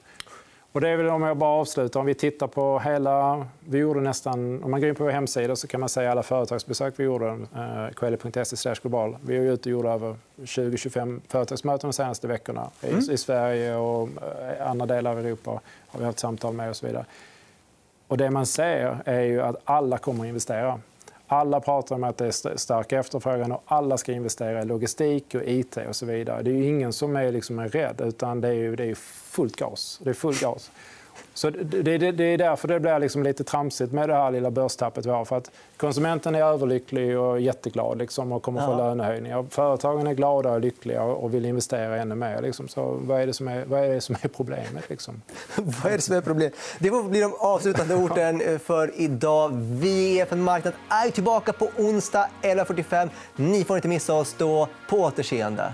Och 0.75 0.81
det 0.81 0.89
är 0.89 0.97
väl 0.97 1.09
om 1.09 1.21
jag 1.21 1.37
bara 1.37 1.49
avslutar. 1.49 1.99
Om 1.99 2.05
vi 2.05 2.13
tittar 2.13 2.47
på 2.47 2.79
hela... 2.79 3.47
Vi 3.59 3.77
gjorde 3.77 4.01
nästan, 4.01 4.63
om 4.63 4.71
man 4.71 4.79
går 4.79 4.89
in 4.89 4.95
på 4.95 5.03
vår 5.03 5.11
hemsida 5.11 5.55
så 5.55 5.67
kan 5.67 5.79
man 5.79 5.89
säga 5.89 6.11
alla 6.11 6.23
företagsbesök 6.23 6.93
vi 6.97 7.03
gjorde. 7.03 7.27
Eh, 7.55 7.93
Quelle.se 7.95 8.73
global. 8.81 9.17
Vi 9.25 9.37
är 9.37 9.41
ute 9.41 9.69
och 9.69 9.71
gjorde 9.71 9.89
över 9.89 10.15
20-25 10.37 11.21
företagsmöten 11.27 11.89
de 11.89 11.93
senaste 11.93 12.27
veckorna. 12.27 12.69
Mm. 12.81 12.99
I, 12.99 13.11
I, 13.13 13.17
Sverige 13.17 13.75
och 13.75 14.09
eh, 14.59 14.69
andra 14.69 14.85
delar 14.85 15.11
av 15.11 15.19
Europa 15.19 15.61
har 15.87 15.99
vi 15.99 16.05
haft 16.05 16.19
samtal 16.19 16.53
med 16.53 16.69
och 16.69 16.75
så 16.75 16.87
vidare. 16.87 17.05
Och 18.07 18.17
det 18.17 18.31
man 18.31 18.45
ser 18.45 18.97
är 19.05 19.21
ju 19.21 19.41
att 19.41 19.55
alla 19.63 19.97
kommer 19.97 20.23
att 20.23 20.27
investera. 20.27 20.79
Alla 21.27 21.59
pratar 21.59 21.95
om 21.95 22.03
att 22.03 22.17
det 22.17 22.25
är 22.25 22.57
stark 22.57 22.91
efterfrågan 22.91 23.51
och 23.51 23.63
alla 23.65 23.97
ska 23.97 24.11
investera 24.11 24.61
i 24.61 24.65
logistik 24.65 25.35
och 25.35 25.41
IT 25.45 25.77
och 25.89 25.95
så 25.95 26.05
vidare. 26.05 26.41
Det 26.43 26.51
är 26.51 26.69
ingen 26.69 26.93
som 26.93 27.15
är 27.15 27.31
liksom 27.31 27.59
rädd, 27.59 28.01
utan 28.03 28.41
det 28.41 28.47
är, 28.47 28.75
det 28.75 28.85
är 28.85 28.95
fullt 28.95 29.55
gas. 29.55 29.99
Det 30.03 30.09
är 30.09 30.13
full 30.13 30.35
gas. 30.41 30.71
Så 31.33 31.49
det, 31.49 31.97
det, 31.97 32.11
det, 32.11 32.23
är 32.23 32.37
därför 32.37 32.67
det 32.67 32.79
blir 32.79 32.99
liksom 32.99 33.23
lite 33.23 33.43
tramsigt 33.43 33.91
med 33.91 34.09
det 34.09 34.15
här 34.15 34.31
lilla 34.31 34.51
börstappet 34.51 35.05
vi 35.05 35.09
har. 35.09 35.25
För 35.25 35.37
att 35.37 35.51
konsumenten 35.77 36.35
är 36.35 36.41
överlycklig 36.41 37.19
och 37.19 37.41
jätteglad 37.41 37.97
liksom, 37.97 38.31
och 38.31 38.43
kommer 38.43 38.61
ja. 38.61 38.67
få 38.67 38.77
lönehöjningar. 38.77 39.45
Företagen 39.49 40.07
är 40.07 40.13
glada 40.13 40.51
och 40.51 40.59
lyckliga 40.59 41.03
och 41.03 41.33
vill 41.33 41.45
investera 41.45 41.97
ännu 41.97 42.15
mer. 42.15 42.41
Liksom. 42.41 42.67
Så 42.67 42.97
vad 43.01 43.21
är 43.21 43.27
det 43.27 43.33
som 43.33 43.47
är, 43.47 43.65
vad 43.65 43.83
är, 43.83 43.89
det 43.89 44.01
som 44.01 44.15
är 44.21 44.27
problemet? 44.27 44.89
Liksom? 44.89 45.21
vad 45.55 45.91
är 45.91 45.95
det 45.95 46.01
som 46.01 46.15
är 46.15 46.21
problemet? 46.21 46.53
Det 46.79 46.89
får 46.89 47.03
bli 47.03 47.19
de 47.19 47.33
avslutande 47.39 47.95
orden 47.95 48.59
för 48.59 48.91
idag. 48.95 49.49
Vi, 49.53 50.19
EFN 50.19 50.41
Marknad, 50.41 50.73
är 50.89 51.11
tillbaka 51.11 51.53
på 51.53 51.69
onsdag 51.77 52.29
11.45. 52.41 53.09
Ni 53.35 53.63
får 53.63 53.75
inte 53.75 53.87
missa 53.87 54.13
oss 54.13 54.35
då. 54.37 54.67
På 54.89 54.97
återseende. 54.97 55.73